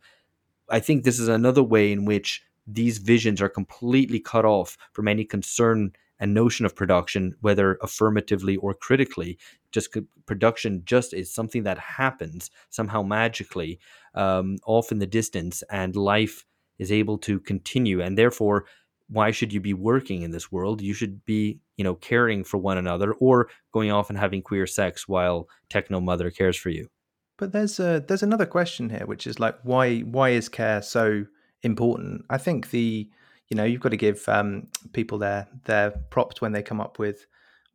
[0.70, 5.08] i think this is another way in which these visions are completely cut off from
[5.08, 9.38] any concern and notion of production, whether affirmatively or critically.
[9.70, 13.78] Just production just is something that happens somehow magically
[14.14, 16.46] um, off in the distance, and life
[16.78, 18.00] is able to continue.
[18.00, 18.66] And therefore,
[19.08, 20.82] why should you be working in this world?
[20.82, 24.66] You should be, you know, caring for one another or going off and having queer
[24.66, 26.88] sex while techno mother cares for you.
[27.38, 31.26] But there's a there's another question here, which is like why why is care so
[31.62, 32.24] important?
[32.30, 33.08] I think the
[33.48, 36.98] you know you've got to give um, people their their props when they come up
[36.98, 37.26] with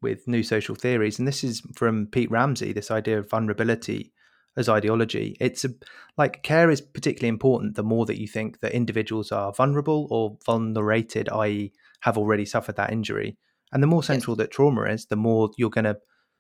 [0.02, 2.74] with new social theories, and this is from Pete Ramsay.
[2.74, 4.12] This idea of vulnerability
[4.58, 5.38] as ideology.
[5.40, 5.70] It's a,
[6.18, 10.38] like care is particularly important the more that you think that individuals are vulnerable or
[10.46, 13.38] vulnerated, i.e., have already suffered that injury.
[13.72, 15.98] And the more central that trauma is, the more you're going to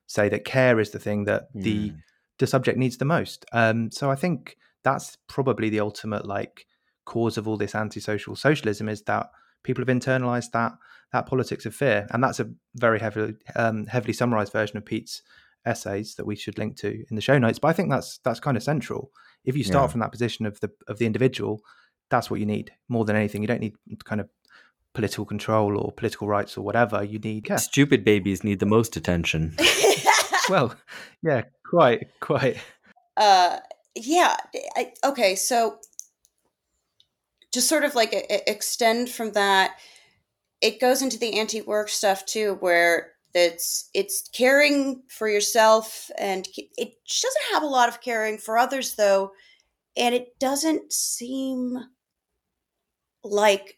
[0.07, 1.93] say that care is the thing that the
[2.39, 3.45] the subject needs the most.
[3.53, 6.66] Um, so I think that's probably the ultimate like
[7.05, 9.30] cause of all this antisocial socialism is that
[9.64, 10.74] people have internalized that
[11.14, 15.22] that politics of fear, and that's a very heavily um, heavily summarized version of Pete's
[15.66, 17.59] essays that we should link to in the show notes.
[17.59, 19.12] But I think that's that's kind of central.
[19.45, 19.91] If you start Yeah.
[19.91, 21.62] from that position of the of the individual,
[22.09, 23.41] that's what you need more than anything.
[23.41, 24.30] You don't need kind of
[24.93, 27.03] political control or political rights or whatever.
[27.03, 27.57] You need care.
[27.57, 29.55] Stupid babies need the most attention.
[30.49, 30.76] Well,
[31.24, 32.57] yeah, quite, quite.
[33.16, 33.57] uh
[33.95, 34.36] yeah
[34.76, 35.78] I, okay so
[37.53, 39.76] just sort of like e- e- extend from that
[40.62, 46.93] it goes into the anti-work stuff too where it's it's caring for yourself and it
[47.07, 49.32] doesn't have a lot of caring for others though
[49.97, 51.77] and it doesn't seem
[53.23, 53.77] like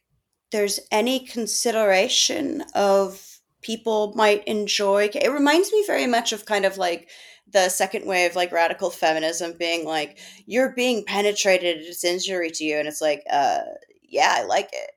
[0.51, 6.77] there's any consideration of people might enjoy it reminds me very much of kind of
[6.77, 7.09] like
[7.51, 12.77] the second wave like radical feminism being like you're being penetrated it's injury to you
[12.77, 13.59] and it's like uh
[14.01, 14.91] yeah i like it.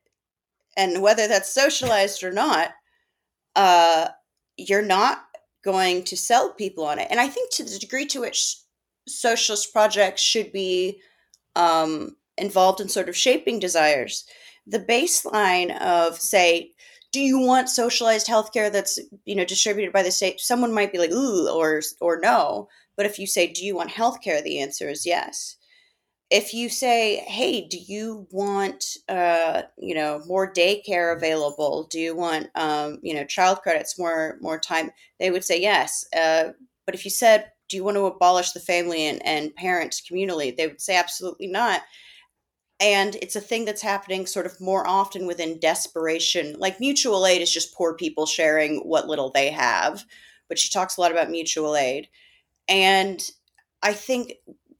[0.76, 2.70] And whether that's socialized or not
[3.56, 4.08] uh
[4.56, 5.24] you're not
[5.64, 7.08] going to sell people on it.
[7.10, 8.56] And i think to the degree to which
[9.08, 11.00] socialist projects should be
[11.54, 14.26] um involved in sort of shaping desires
[14.66, 16.72] the baseline of say
[17.12, 20.38] do you want socialized healthcare that's you know distributed by the state?
[20.38, 22.68] Someone might be like ooh or or no.
[22.96, 24.42] But if you say do you want healthcare?
[24.42, 25.56] the answer is yes
[26.30, 31.84] if you say hey do you want uh you know more daycare available?
[31.90, 34.90] Do you want um you know child credits more more time?
[35.20, 36.50] They would say yes uh
[36.86, 40.56] but if you said do you want to abolish the family and, and parent communally?
[40.56, 41.82] They would say absolutely not.
[42.80, 47.42] And it's a thing that's happening sort of more often within desperation like mutual aid
[47.42, 50.04] is just poor people sharing what little they have
[50.48, 52.08] but she talks a lot about mutual aid.
[52.68, 53.22] And
[53.82, 54.34] i think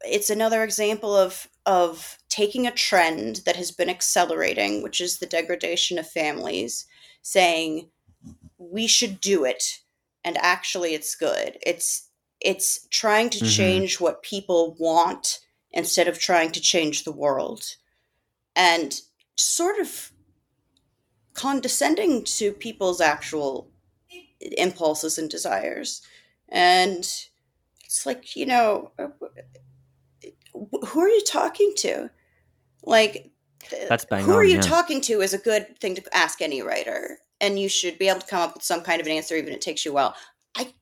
[0.09, 5.27] it's another example of of taking a trend that has been accelerating, which is the
[5.27, 6.87] degradation of families,
[7.23, 7.91] saying
[8.59, 9.81] we should do it
[10.25, 11.59] and actually it's good.
[11.65, 12.09] It's
[12.41, 13.51] it's trying to Mhm.
[13.57, 15.41] change what people want
[15.73, 17.77] instead of trying to change the world.
[18.55, 19.01] And
[19.37, 20.13] sort of
[21.35, 23.71] condescending to people's actual
[24.41, 26.03] impulses and desires.
[26.49, 26.99] And
[27.85, 28.93] it's like, you know,
[30.89, 32.11] who are you talking to?
[32.83, 33.31] Like,
[33.73, 34.63] uh, That's bang who are you yeah.
[34.63, 37.19] talking to is a good thing to ask any writer.
[37.41, 39.51] And you should be able to come up with some kind of an answer, even
[39.51, 40.15] if it takes you a while.
[40.57, 40.73] I,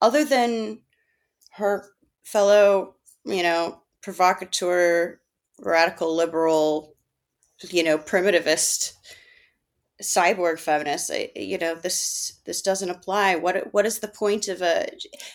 [0.00, 0.80] other than
[1.52, 1.86] her
[2.22, 2.94] fellow,
[3.24, 5.20] you know, provocateur,
[5.58, 6.94] radical liberal,
[7.68, 8.92] you know, primitivist
[10.00, 13.36] cyborg feminist I, you know this this doesn't apply.
[13.36, 14.88] What what is the point of a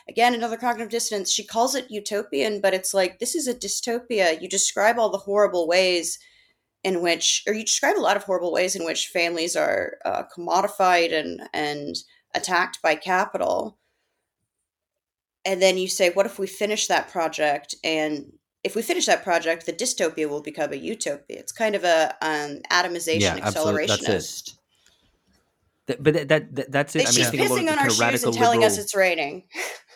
[0.10, 1.32] again another cognitive dissonance?
[1.32, 4.42] She calls it utopian but it's like this is a dystopia.
[4.42, 6.20] You describe all the horrible ways
[6.84, 10.24] in which or you describe a lot of horrible ways in which families are uh,
[10.36, 11.96] commodified and and
[12.34, 13.78] attacked by capital.
[15.46, 18.34] And then you say what if we finish that project and
[18.66, 22.00] if we finish that project the dystopia will become a utopia it's kind of a
[22.22, 23.86] um, atomization Yeah, absolutely.
[23.88, 24.08] That's it.
[24.10, 24.58] accelerationist
[25.88, 27.00] but that, that, that- that's it.
[27.00, 28.74] I mean, I She's think a lot of pissing on our shoes and telling liberal,
[28.74, 29.44] us it's raining.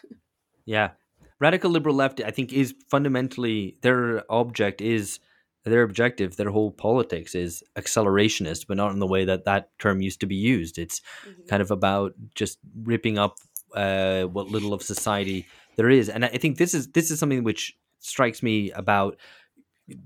[0.66, 0.90] yeah,
[1.40, 2.22] radical liberal left.
[2.22, 5.20] I think is fundamentally their object is
[5.66, 6.36] their objective.
[6.36, 10.28] Their whole politics is accelerationist, but not in the way that that term used to
[10.28, 10.78] be used.
[10.78, 11.02] It's
[11.48, 13.38] kind of about just ripping up
[13.74, 17.44] uh, what little of society there is, and I think this is this is something
[17.44, 19.18] which strikes me about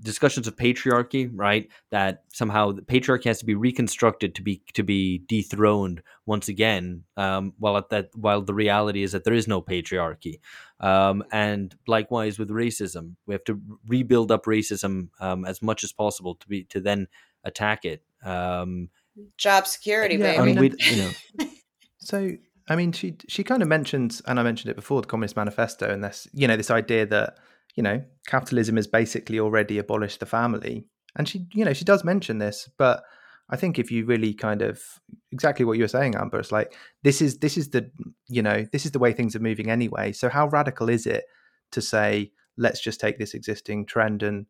[0.02, 1.68] discussions of patriarchy, right?
[1.90, 7.04] That somehow the patriarchy has to be reconstructed to be to be dethroned once again.
[7.16, 10.40] Um, while at that, while the reality is that there is no patriarchy,
[10.80, 15.92] um, and likewise with racism, we have to rebuild up racism um, as much as
[15.92, 17.08] possible to be to then
[17.44, 18.02] attack it.
[18.24, 18.88] Um,
[19.36, 20.36] Job security, Yeah, baby.
[20.36, 21.10] and mean, we, you know,
[21.98, 22.32] So,
[22.68, 25.88] I mean, she she kind of mentions, and I mentioned it before, the Communist Manifesto,
[25.90, 27.38] and this, you know, this idea that
[27.74, 32.04] you know capitalism has basically already abolished the family, and she, you know, she does
[32.04, 33.04] mention this, but
[33.50, 34.82] I think if you really kind of
[35.30, 37.90] exactly what you were saying, Amber, it's like this is this is the
[38.26, 40.12] you know this is the way things are moving anyway.
[40.12, 41.24] So how radical is it
[41.72, 44.46] to say let's just take this existing trend and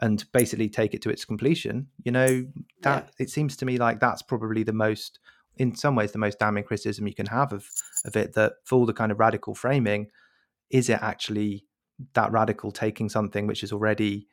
[0.00, 1.88] and basically take it to its completion?
[2.04, 2.46] You know
[2.82, 5.18] that it seems to me like that's probably the most
[5.56, 7.66] in some ways the most damning criticism you can have of
[8.04, 10.08] of it that for all the kind of radical framing
[10.68, 11.64] is it actually
[12.14, 14.26] that radical taking something which is already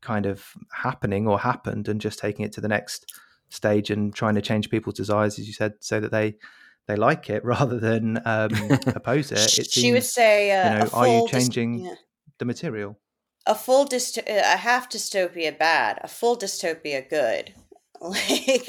[0.00, 3.12] kind of happening or happened and just taking it to the next
[3.50, 6.34] stage and trying to change people's desires as you said so that they
[6.88, 8.50] they like it rather than um,
[8.88, 11.94] oppose it it she would say, uh, you know are you changing yeah.
[12.38, 12.98] the material
[13.46, 17.54] a full dysto- a half dystopia bad, a full dystopia good.
[18.02, 18.68] Like,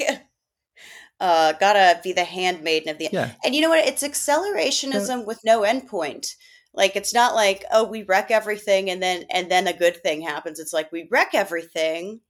[1.18, 3.08] uh, gotta be the handmaiden of the.
[3.10, 3.84] yeah And you know what?
[3.84, 6.36] It's accelerationism with no endpoint.
[6.74, 10.22] Like it's not like oh we wreck everything and then and then a good thing
[10.22, 10.58] happens.
[10.58, 12.20] It's like we wreck everything,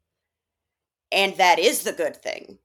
[1.11, 2.59] and that is the good thing.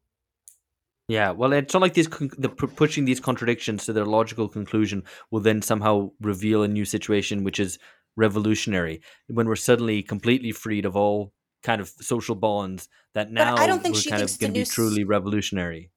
[1.08, 4.48] Yeah, well, it's not like these con- the pu- pushing these contradictions to their logical
[4.48, 7.80] conclusion will then somehow reveal a new situation which is
[8.16, 13.68] revolutionary when we're suddenly completely freed of all kind of social bonds that now I
[13.68, 15.90] don't think we're she kind thinks of going to be truly revolutionary.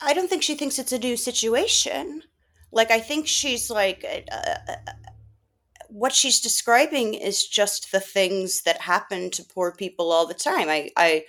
[0.00, 2.22] I don't think she thinks it's a new situation.
[2.70, 4.76] Like I think she's like uh, uh,
[5.88, 10.68] what she's describing is just the things that happen to poor people all the time.
[10.68, 11.24] I, I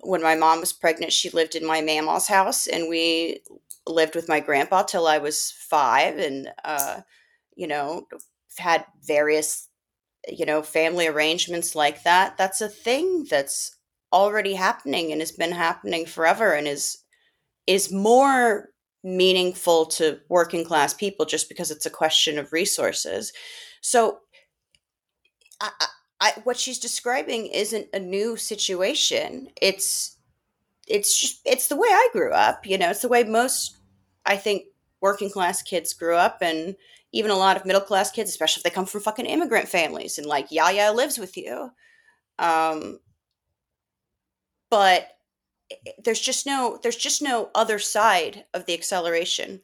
[0.00, 3.40] when my mom was pregnant, she lived in my mama's house, and we
[3.86, 7.00] lived with my grandpa till I was five, and uh,
[7.56, 8.06] you know
[8.58, 9.68] had various
[10.28, 12.36] you know family arrangements like that.
[12.36, 13.76] That's a thing that's
[14.12, 16.98] already happening and has been happening forever, and is
[17.66, 18.70] is more
[19.04, 23.32] meaningful to working class people just because it's a question of resources.
[23.84, 24.20] So,
[25.60, 25.70] I,
[26.20, 29.48] I, what she's describing isn't a new situation.
[29.60, 30.16] It's
[30.88, 32.66] it's just it's the way I grew up.
[32.66, 33.76] You know, it's the way most
[34.24, 34.64] I think
[35.02, 36.76] working class kids grew up, and
[37.12, 40.16] even a lot of middle class kids, especially if they come from fucking immigrant families,
[40.16, 41.70] and like Yaya lives with you.
[42.38, 43.00] Um,
[44.70, 45.08] but
[46.02, 49.60] there's just no there's just no other side of the acceleration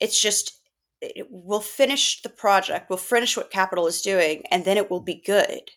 [0.00, 0.57] it's just
[1.00, 5.00] it, we'll finish the project we'll finish what capital is doing and then it will
[5.00, 5.70] be good.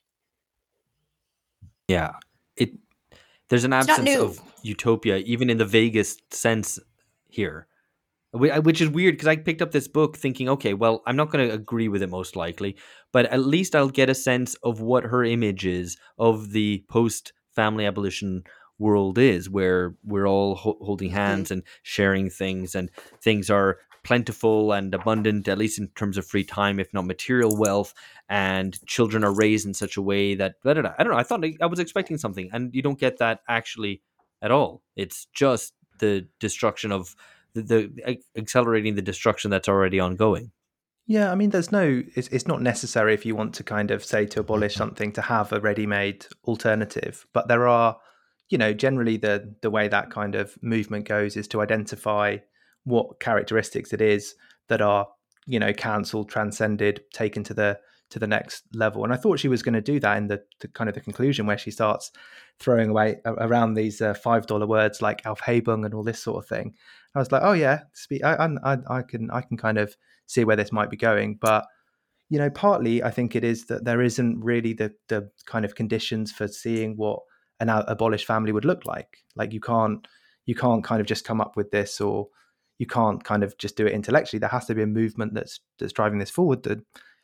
[1.88, 2.14] Yeah,
[2.56, 2.72] it
[3.50, 6.80] there's an absence of utopia even in the vaguest sense
[7.30, 7.68] here.
[8.34, 11.50] Which is weird because I picked up this book thinking, okay, well, I'm not going
[11.50, 12.78] to agree with it most likely,
[13.12, 17.34] but at least I'll get a sense of what her image is of the post
[17.54, 18.44] family abolition
[18.82, 21.18] world is, where we're all ho- holding Mm-hmm.
[21.18, 22.90] hands and sharing things, and
[23.22, 27.56] things are plentiful and abundant, at least in terms of free time, if not material
[27.56, 27.94] wealth,
[28.28, 30.96] and children are raised in such a way that I don't know.
[30.98, 31.20] I don't know.
[31.20, 34.02] I thought I, was expecting something, and you don't get that actually
[34.42, 34.82] at all.
[34.96, 37.16] It's just the destruction of
[37.54, 40.52] the, the accelerating the destruction that's already ongoing.
[41.06, 42.04] Yeah, I mean, there's no.
[42.16, 45.22] It's, it's not necessary if you want to kind of say to abolish something to
[45.22, 47.28] have a ready-made alternative.
[47.34, 47.98] But there are,
[48.52, 52.38] you know, generally the the way that kind of movement goes is to identify
[52.84, 54.36] what characteristics it is
[54.68, 55.08] that are,
[55.48, 57.80] you know, cancelled, transcended, taken to the
[58.10, 59.06] to the next level.
[59.06, 61.02] And I thought she was going to do that in the, the kind of the
[61.02, 62.12] conclusion where she starts
[62.60, 66.48] throwing away around these uh, five dollar words like Aufhebung and all this sort of
[66.48, 66.76] thing.
[67.16, 67.84] I was like, oh yeah,
[68.24, 69.96] I, I, I can I can kind of
[70.28, 71.38] see where this might be going.
[71.40, 71.66] But
[72.28, 75.76] you know, partly I think it is that there isn't really the the kind of
[75.76, 77.22] conditions for seeing what
[77.62, 79.20] an abolished family would look like.
[79.36, 80.06] Like you can't
[80.46, 82.28] you can't kind of just come up with this, or
[82.80, 84.40] you can't kind of just do it intellectually.
[84.40, 86.64] There has to be a movement that's that's driving this forward.
[86.64, 86.80] That,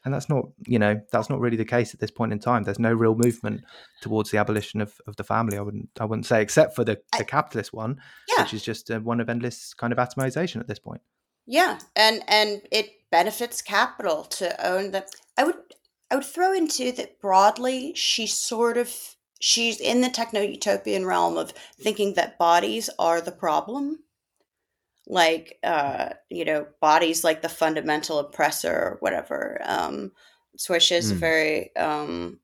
[0.05, 2.63] and that's not you know that's not really the case at this point in time.
[2.63, 3.63] There's no real movement
[4.01, 5.57] towards the abolition of, of the family.
[5.57, 8.43] I wouldn't I wouldn't say except for the, I- capitalist one, Yeah.
[8.43, 11.01] which is just uh, one of endless kind of atomization at this point.
[11.45, 15.05] Yeah, and and it benefits capital to own the.
[15.37, 15.55] I would
[16.11, 17.93] I would throw into that broadly.
[17.95, 23.31] She sort of she's in the techno utopian realm of thinking that bodies are the
[23.31, 24.03] problem,
[25.07, 29.61] like uh, you know, bodies like the fundamental oppressor or whatever.
[29.65, 30.11] Um,
[30.57, 31.19] so she has a Hmm.
[31.19, 32.39] very um,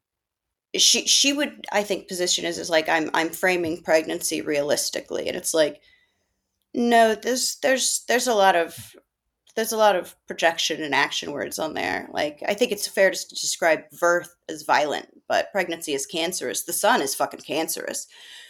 [0.77, 5.37] she she would I think position is is like I'm I'm framing pregnancy realistically, and
[5.37, 5.81] it's like
[6.73, 8.95] no, there's there's there's a lot of
[9.55, 12.09] there's a lot of projection and action words on there.
[12.11, 16.63] Like I think it's fair to describe birth as violent, but pregnancy is cancerous.
[16.63, 18.07] The sun is fucking cancerous.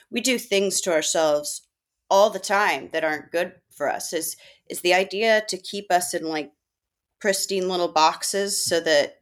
[0.09, 1.67] We do things to ourselves
[2.09, 4.13] all the time that aren't good for us.
[4.13, 4.37] Is
[4.69, 6.51] is the idea to keep us in like
[7.19, 9.21] pristine little boxes so that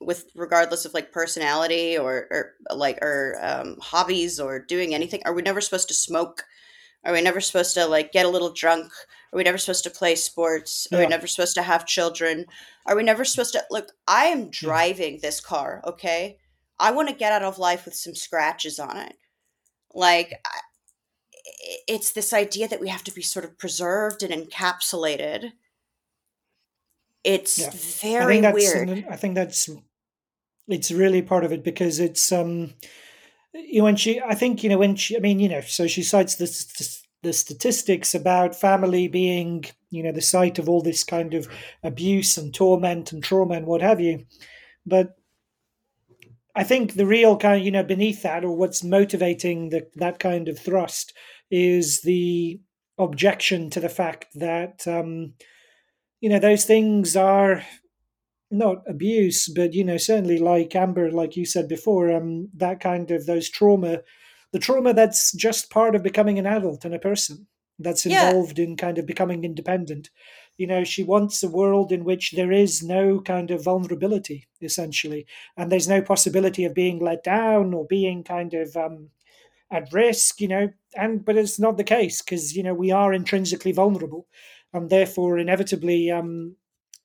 [0.00, 5.32] with regardless of like personality or or like or um, hobbies or doing anything are
[5.32, 6.44] we never supposed to smoke
[7.04, 8.92] are we never supposed to like get a little drunk?
[9.32, 10.86] Are we never supposed to play sports?
[10.92, 12.46] Are we never supposed to have children?
[12.86, 16.38] Are we never supposed to look i am driving this car okay?
[16.78, 19.16] I want to get out of life with some scratches on it.
[19.92, 20.60] Like I-
[21.36, 25.52] i- it's this idea that we have to be sort of preserved and encapsulated.
[27.22, 27.68] It's Yeah.
[27.68, 27.70] I
[28.16, 29.06] very think that's weird.
[29.10, 29.68] I think that's
[30.68, 32.74] it's really part of it because it's um
[33.54, 35.86] you know when she I think you know when she I mean you know so
[35.86, 36.46] she cites the
[37.22, 41.48] the statistics about family being you know the site of all this kind of
[41.82, 44.26] abuse and torment and trauma and what have you.
[44.84, 45.16] But
[46.54, 50.48] I think the real kind you know beneath that or what's motivating the, that kind
[50.48, 51.12] of thrust
[51.50, 52.60] is the
[52.98, 55.34] objection to the fact that um,
[56.20, 57.62] you know those things are
[58.54, 63.10] not abuse, but you know, certainly like Amber, like you said before, um, that kind
[63.10, 64.02] of those trauma,
[64.52, 67.46] the trauma that's just part of becoming an adult and a person
[67.78, 68.30] that's Yeah.
[68.30, 70.10] involved in kind of becoming independent.
[70.56, 75.26] You know, she wants a world in which there is no kind of vulnerability, essentially,
[75.56, 79.10] and there's no possibility of being let down or being kind of um,
[79.70, 80.40] at risk.
[80.40, 84.28] You know, and but it's not the case because you know we are intrinsically vulnerable,
[84.72, 86.56] and therefore inevitably um,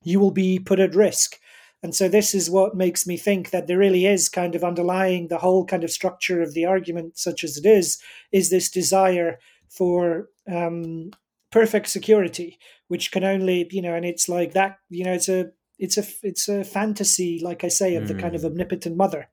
[0.04, 1.40] you will be put at risk.
[1.82, 5.28] And so this is what makes me think that there really is kind of underlying
[5.28, 9.40] the whole kind of structure of the argument, such as it is, is this desire
[9.70, 11.12] for um,
[11.52, 15.52] perfect security, which can only, you know, and it's like that, you know, it's a
[15.78, 18.48] it's a it's a fantasy, like I say, of the kind of Mm.
[18.48, 19.30] omnipotent mother.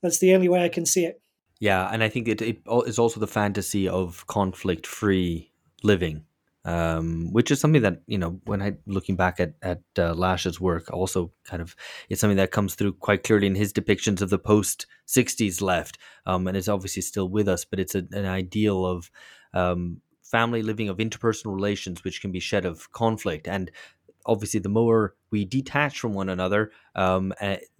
[0.00, 1.20] That's the only way I can see it.
[1.58, 5.50] Yeah, and I think it, it is also the fantasy of conflict-free
[5.82, 6.24] living,
[6.68, 10.60] um, which is something that you know when I looking back at at uh, Lasch's
[10.60, 11.74] work, also kind of
[12.10, 15.96] it's something that comes through quite clearly in his depictions of the post '60s left,
[16.26, 17.64] um, and it's obviously still with us.
[17.64, 19.10] But it's a, an ideal of
[19.54, 23.70] um, family living of interpersonal relations, which can be shed of conflict and.
[24.26, 27.20] Obviously, the more we detach from one another, uh,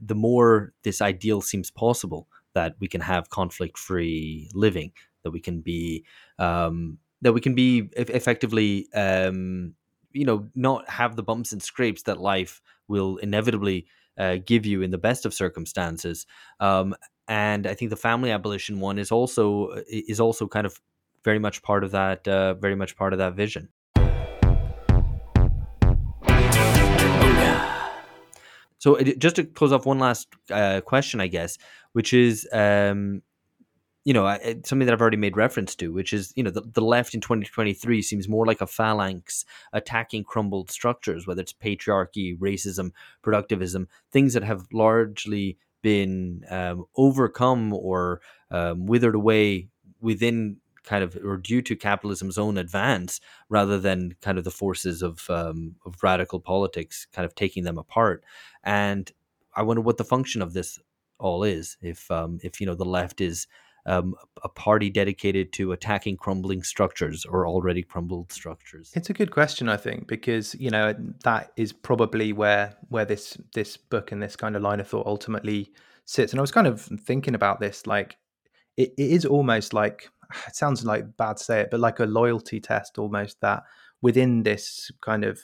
[0.00, 4.92] the more this ideal seems possible that we can have conflict free living
[5.24, 6.06] that we can be
[6.38, 9.74] um, that we can be effectively um,
[10.12, 13.86] you know not have the bumps and scrapes that life will inevitably
[14.18, 16.26] uh, give you in the best of circumstances.
[16.60, 16.94] Um,
[17.28, 20.80] and i think the family abolition one is also uh, is also kind of
[21.24, 23.68] very much part of that uh, very much part of that vision.
[28.80, 31.58] So just to close off one last uh, question i guess
[31.92, 33.22] which is um,
[34.08, 36.80] you know, something that I've already made reference to, which is, you know, the, the
[36.80, 39.44] left in 2023 seems more like a phalanx
[39.74, 47.74] attacking crumbled structures, whether it's patriarchy, racism, productivism, things that have largely been um, overcome
[47.74, 49.68] or um, withered away
[50.00, 53.20] within kind of or due to capitalism's own advance
[53.50, 57.76] rather than kind of the forces of um, of radical politics kind of taking them
[57.76, 58.24] apart.
[58.64, 59.12] And
[59.54, 60.78] i wonder what the function of this
[61.18, 63.46] all is if um, if you know the left is
[63.86, 69.30] um, a party dedicated to attacking crumbling structures or already crumbled structures It's a good
[69.30, 70.94] question, I think, because you know
[71.24, 75.06] that is probably where where this this book and this kind of line of thought
[75.06, 75.72] ultimately
[76.04, 76.32] sits.
[76.32, 78.16] And I was kind of thinking about this, like
[78.76, 80.10] it, it is almost like
[80.46, 83.62] it sounds like bad to say it, but like a loyalty test almost that
[84.00, 85.40] within this kind of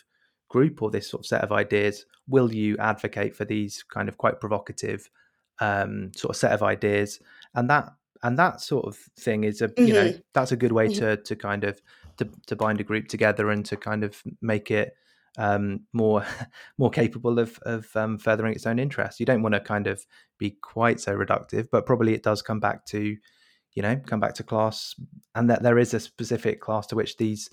[0.49, 4.19] group or this sort of set of ideas, will you advocate for these kind of
[4.19, 5.11] quite provocative
[5.61, 7.21] um, sort of set of ideas?
[7.55, 7.93] And that
[8.25, 10.23] and that sort of thing is a you know Mhm.
[10.35, 10.93] that's a good way Mhm.
[10.99, 11.81] to to kind of
[12.19, 14.95] to, to bind a group together and to kind of make it
[15.39, 16.25] um, more
[16.79, 19.21] more capable of of um, furthering its own interests.
[19.21, 20.05] You don't want to kind of
[20.39, 23.17] be quite so reductive, but probably it does come back to
[23.75, 24.95] you know come back to class,
[25.35, 27.51] and that there is a specific class to which these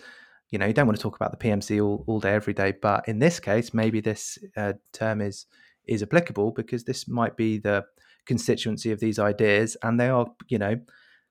[0.52, 2.74] you know you don't want to talk about the PMC all, all day every day,
[2.82, 5.46] but in this case, maybe this uh, term is
[5.86, 7.84] is applicable because this might be the
[8.26, 10.80] constituency of these ideas, and they are you know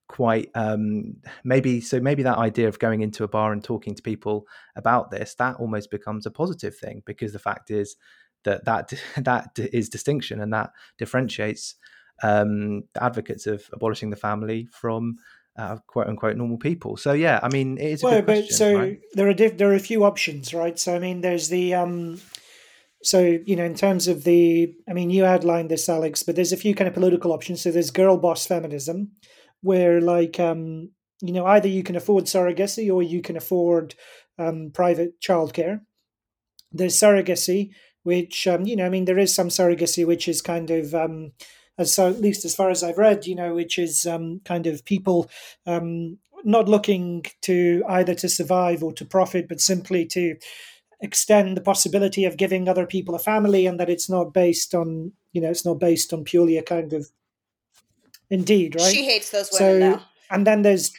[0.09, 1.15] quite um
[1.45, 4.45] maybe so maybe that idea of going into a bar and talking to people
[4.75, 7.95] about this that almost becomes a positive thing because the fact is
[8.43, 11.77] that that that is distinction and that differentiates
[12.25, 15.15] um advocates of abolishing the family from
[15.57, 18.33] uh, quote unquote normal people so yeah i mean it is a well, good but
[18.33, 18.99] question so right?
[19.13, 20.79] there are diff- there are a few options, right?
[20.79, 22.21] So I mean, there's the um,
[23.03, 26.53] so you know, in terms of the, I mean, you outlined this, Alex, but there's
[26.53, 27.63] a few kind of political options.
[27.63, 29.13] So there's girl boss feminism,
[29.63, 30.91] where like um,
[31.23, 33.95] you know, either you can afford surrogacy or you can afford
[34.39, 35.81] um, private childcare.
[36.73, 37.71] There's surrogacy,
[38.03, 41.33] which um, you know, I mean, there is some surrogacy which is kind of um,
[41.85, 44.85] so at least as far as I've read, you know, which is um, kind of
[44.85, 45.31] people
[45.67, 50.37] um, not looking to either to survive or to profit, but simply to
[51.03, 55.13] extend the possibility of giving other people a family, and that it's not based on
[55.33, 57.09] you know, it's not based on purely a kind of
[58.31, 58.93] indeed, right?
[58.95, 60.07] She hates those So- women now.
[60.31, 60.93] and then there's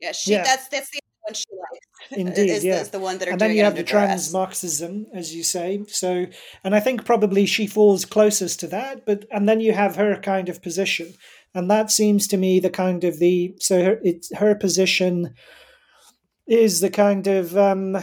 [0.00, 0.44] Yeah, she Yeah.
[0.44, 1.86] that's that's the one she likes.
[2.12, 2.80] Indeed, is, yeah.
[2.80, 4.32] is the one that are and then you have the trans.
[4.32, 5.82] Marxism, as you say.
[5.88, 6.26] So,
[6.64, 9.04] and I think probably she falls closest to that.
[9.04, 11.14] But and then you have her kind of position,
[11.54, 15.34] and that seems to me the kind of the so her it's her position
[16.48, 17.96] is the kind of um,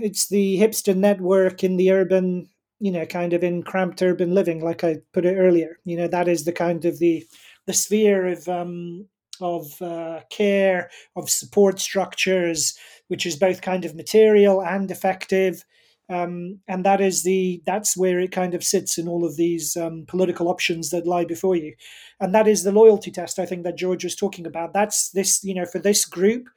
[0.00, 2.48] it's the hipster network in the urban,
[2.80, 5.78] you know, kind of in cramped urban living, like I put it earlier.
[5.84, 7.26] You know, that is the kind of the
[7.66, 9.06] the sphere of um,
[9.40, 15.64] of uh, care of support structures which is both kind of material and effective.
[16.10, 19.76] Um, and that is the that's where it kind of sits in all of these
[19.76, 21.74] um, political options that lie before you,
[22.18, 24.72] and that is the loyalty test I think that George was talking about.
[24.72, 26.48] That's this you know for this group,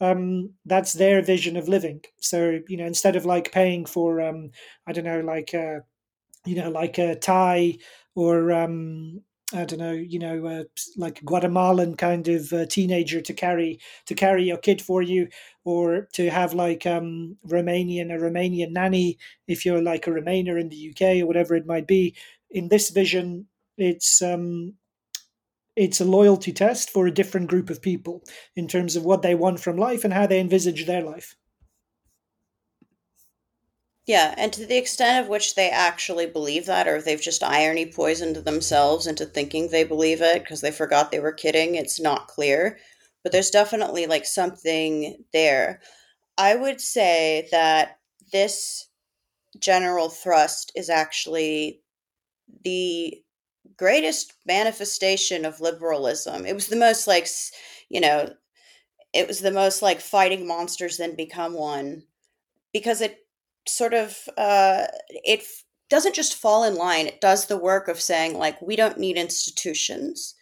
[0.00, 2.02] um, that's their vision of living.
[2.20, 4.50] So you know instead of like paying for um,
[4.86, 5.80] I don't know like uh,
[6.46, 7.78] you know like a Thai
[8.14, 9.22] or um,
[9.52, 10.64] I don't know, you know, uh,
[10.96, 15.28] like Guatemalan kind of uh, teenager to carry to carry your kid for you,
[15.64, 19.18] or to have like um, Romanian a Romanian nanny
[19.48, 22.14] if you're like a Remainer in the UK or whatever it might be.
[22.50, 23.46] In this vision,
[23.76, 24.74] it's um,
[25.76, 28.22] it's a loyalty test for a different group of people
[28.56, 31.36] in terms of what they want from life and how they envisage their life.
[34.06, 37.44] Yeah, and to the extent of which they actually believe that, or if they've just
[37.44, 42.00] irony poisoned themselves into thinking they believe it because they forgot they were kidding, it's
[42.00, 42.78] not clear.
[43.22, 45.80] But there's definitely like something there.
[46.36, 47.98] I would say that
[48.32, 48.88] this
[49.60, 51.82] general thrust is actually
[52.64, 53.22] the
[53.76, 56.46] greatest manifestation of liberalism.
[56.46, 57.26] It was the most like,
[57.88, 58.30] you know,
[59.12, 62.04] it was the most like fighting monsters then become one
[62.72, 63.26] because it
[63.68, 68.00] sort of uh it f- doesn't just fall in line it does the work of
[68.00, 70.34] saying like we don't need institutions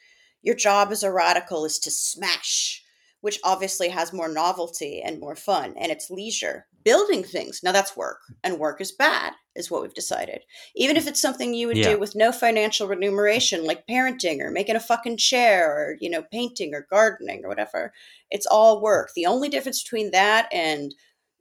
[0.43, 2.83] your job as a radical is to smash
[3.21, 7.97] which obviously has more novelty and more fun and it's leisure building things now that's
[7.97, 10.41] work and work is bad is what we've decided
[10.77, 11.93] even if it's something you would Yeah.
[11.95, 16.23] do with no financial remuneration like parenting or making a fucking chair or you know
[16.33, 17.93] painting or gardening or whatever
[18.31, 20.95] it's all work the only difference between that and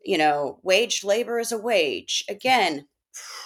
[0.07, 2.23] you know, waged labor is a wage.
[2.29, 2.87] Again,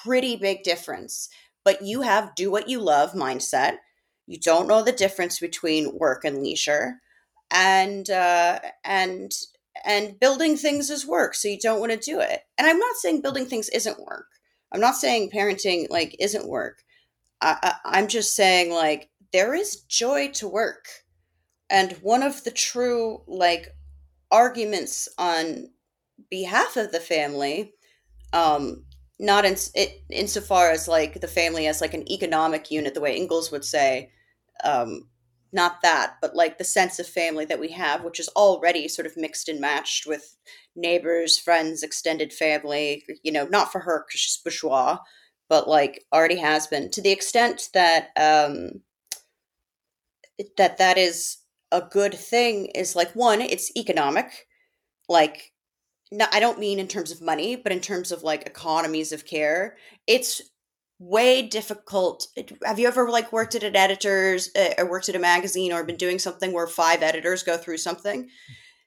[0.04, 1.28] pretty big difference.
[1.66, 3.78] But you have do what you love mindset.
[4.28, 7.02] You don't know the difference between work and leisure,
[7.52, 9.32] and uh, and
[9.86, 11.36] and building things is work.
[11.36, 12.42] So you don't want to do it.
[12.58, 14.28] And I'm not saying building things isn't work.
[14.72, 16.84] I'm not saying parenting like isn't work.
[17.42, 20.86] I, I, I'm just saying like there is joy to work,
[21.70, 23.70] and one of the true like
[24.32, 25.70] arguments on
[26.30, 27.74] behalf of the family
[28.34, 28.86] um
[29.20, 33.16] not in it insofar as like the family as like an economic unit the way
[33.16, 34.10] Engels would say
[34.64, 35.08] um
[35.54, 39.06] not that but like the sense of family that we have which is already sort
[39.06, 40.36] of mixed and matched with
[40.76, 44.98] neighbors friends extended family you know not for her because she's bourgeois
[45.50, 48.82] but like already has been to the extent that um
[50.58, 51.38] that that is
[51.72, 54.48] a good thing is like one it's economic
[55.10, 55.52] like
[56.12, 59.26] no, I don't mean in terms of money, but in terms of like economies of
[59.26, 59.78] care.
[60.08, 60.42] It's
[61.02, 62.28] way difficult.
[62.64, 65.84] Have you ever like worked at an editor's uh, or worked at a magazine or
[65.84, 68.30] been doing something where five editors go through something?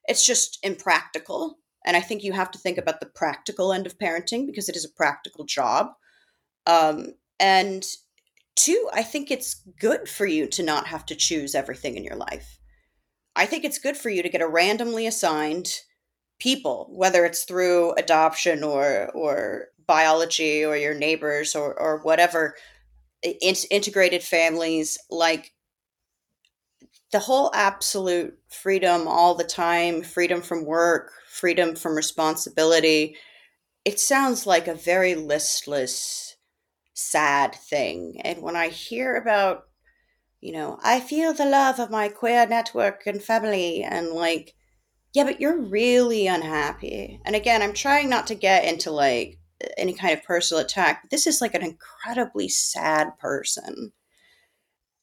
[0.07, 1.59] It's just impractical.
[1.85, 4.77] And I think you have to think about the practical end of parenting because it
[4.77, 5.89] is a practical job.
[6.66, 7.85] Um, and
[8.55, 12.16] two, I think it's good for you to not have to choose everything in your
[12.16, 12.59] life.
[13.35, 15.81] I think it's good for you to get a randomly assigned
[16.39, 22.55] people, whether it's through adoption or or biology or your neighbors or or whatever
[23.23, 25.52] in- integrated families like
[27.12, 33.16] the whole absolute freedom all the time, freedom from work, freedom from responsibility.
[33.85, 36.36] It sounds like a very listless,
[36.93, 38.20] sad thing.
[38.24, 39.65] And when I hear about,
[40.40, 44.55] you know, I feel the love of my queer network and family, and like,
[45.12, 47.20] yeah, but you're really unhappy.
[47.24, 49.39] And again, I'm trying not to get into like
[49.76, 53.93] any kind of personal attack, but this is like an incredibly sad person.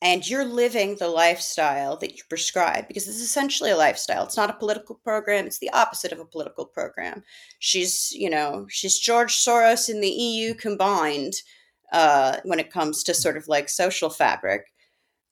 [0.03, 4.23] And you're living the lifestyle that you prescribe because it's essentially a lifestyle.
[4.23, 7.23] It's not a political program, it's the opposite of a political program.
[7.59, 11.33] She's, you know, she's George Soros in the EU combined
[11.91, 14.73] uh, when it comes to sort of like social fabric.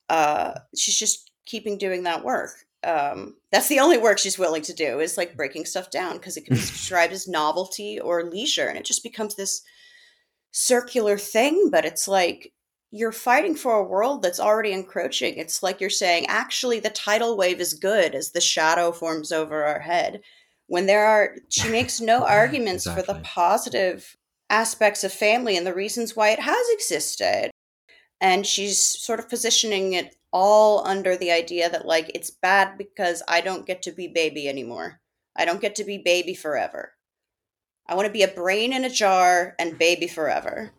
[0.08, 4.74] Uh, she's just keeping doing that work um, that's the only work she's willing to
[4.74, 8.68] do is like breaking stuff down because it can be described as novelty or leisure
[8.68, 9.62] and it just becomes this
[10.52, 12.54] circular thing but it's like
[12.92, 15.36] you're fighting for a world that's already encroaching.
[15.36, 19.64] It's like you're saying actually the tidal wave is good as the shadow forms over
[19.64, 20.22] our head.
[20.68, 23.06] When there are she makes no arguments exactly.
[23.06, 24.16] for the positive
[24.50, 27.52] aspects of family and the reasons why it has existed
[28.20, 33.24] and she's sort of positioning it all under the idea that like it's bad because
[33.28, 35.00] I don't get to be baby anymore.
[35.36, 36.94] I don't get to be baby forever.
[37.88, 40.72] I want to be a brain in a jar and baby forever.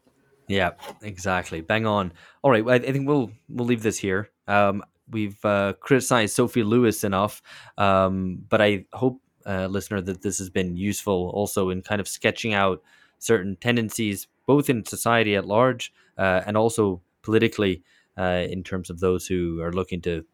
[0.47, 0.72] Yeah,
[1.02, 1.60] exactly.
[1.60, 2.12] Bang on.
[2.43, 4.31] All right, I, think we'll we'll leave this here.
[4.47, 7.43] Um, we've uh, criticized Sophie Lewis enough,
[7.78, 12.09] um, but I hope, uh, listener, that this has been useful also in kind of
[12.09, 12.82] sketching out
[13.18, 17.82] certain tendencies, both in society at large uh, and also politically
[18.20, 20.24] uh, in terms of those who are looking to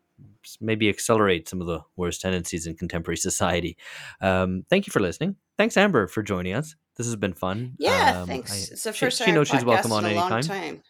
[0.60, 3.76] maybe accelerate some of the worst tendencies in contemporary society.
[4.20, 5.36] Um, thank you for listening.
[5.56, 6.74] Thanks, Amber, for joining us.
[6.96, 7.74] This has been fun.
[7.78, 8.52] Yeah, um, thanks.
[8.52, 10.42] I, it's the first she, time she knows she's welcome on anytime.
[10.42, 10.82] Time.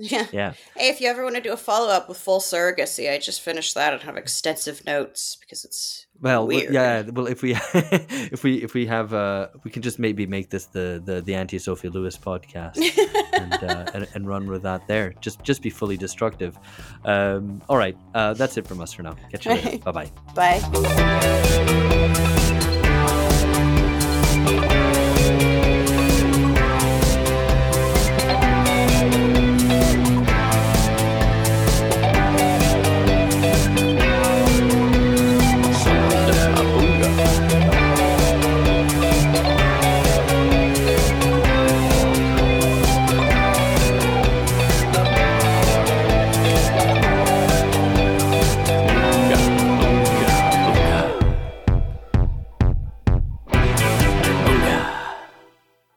[0.00, 0.26] Yeah.
[0.32, 0.52] Yeah.
[0.76, 3.42] Hey, if you ever want to do a follow up with full surrogacy, I just
[3.42, 6.72] finished that and have extensive notes because it's well, weird.
[6.72, 7.02] yeah.
[7.02, 10.66] Well, if we if we if we have uh we can just maybe make this
[10.66, 12.76] the the the anti Sophie Lewis podcast
[13.32, 15.14] and, uh, and, and run with that there.
[15.20, 16.58] Just just be fully destructive.
[17.04, 17.62] Um.
[17.68, 17.96] All right.
[18.14, 18.34] Uh.
[18.34, 19.16] That's it from us for now.
[19.30, 19.78] Catch you later.
[19.78, 20.10] Bye-bye.
[20.34, 20.60] Bye.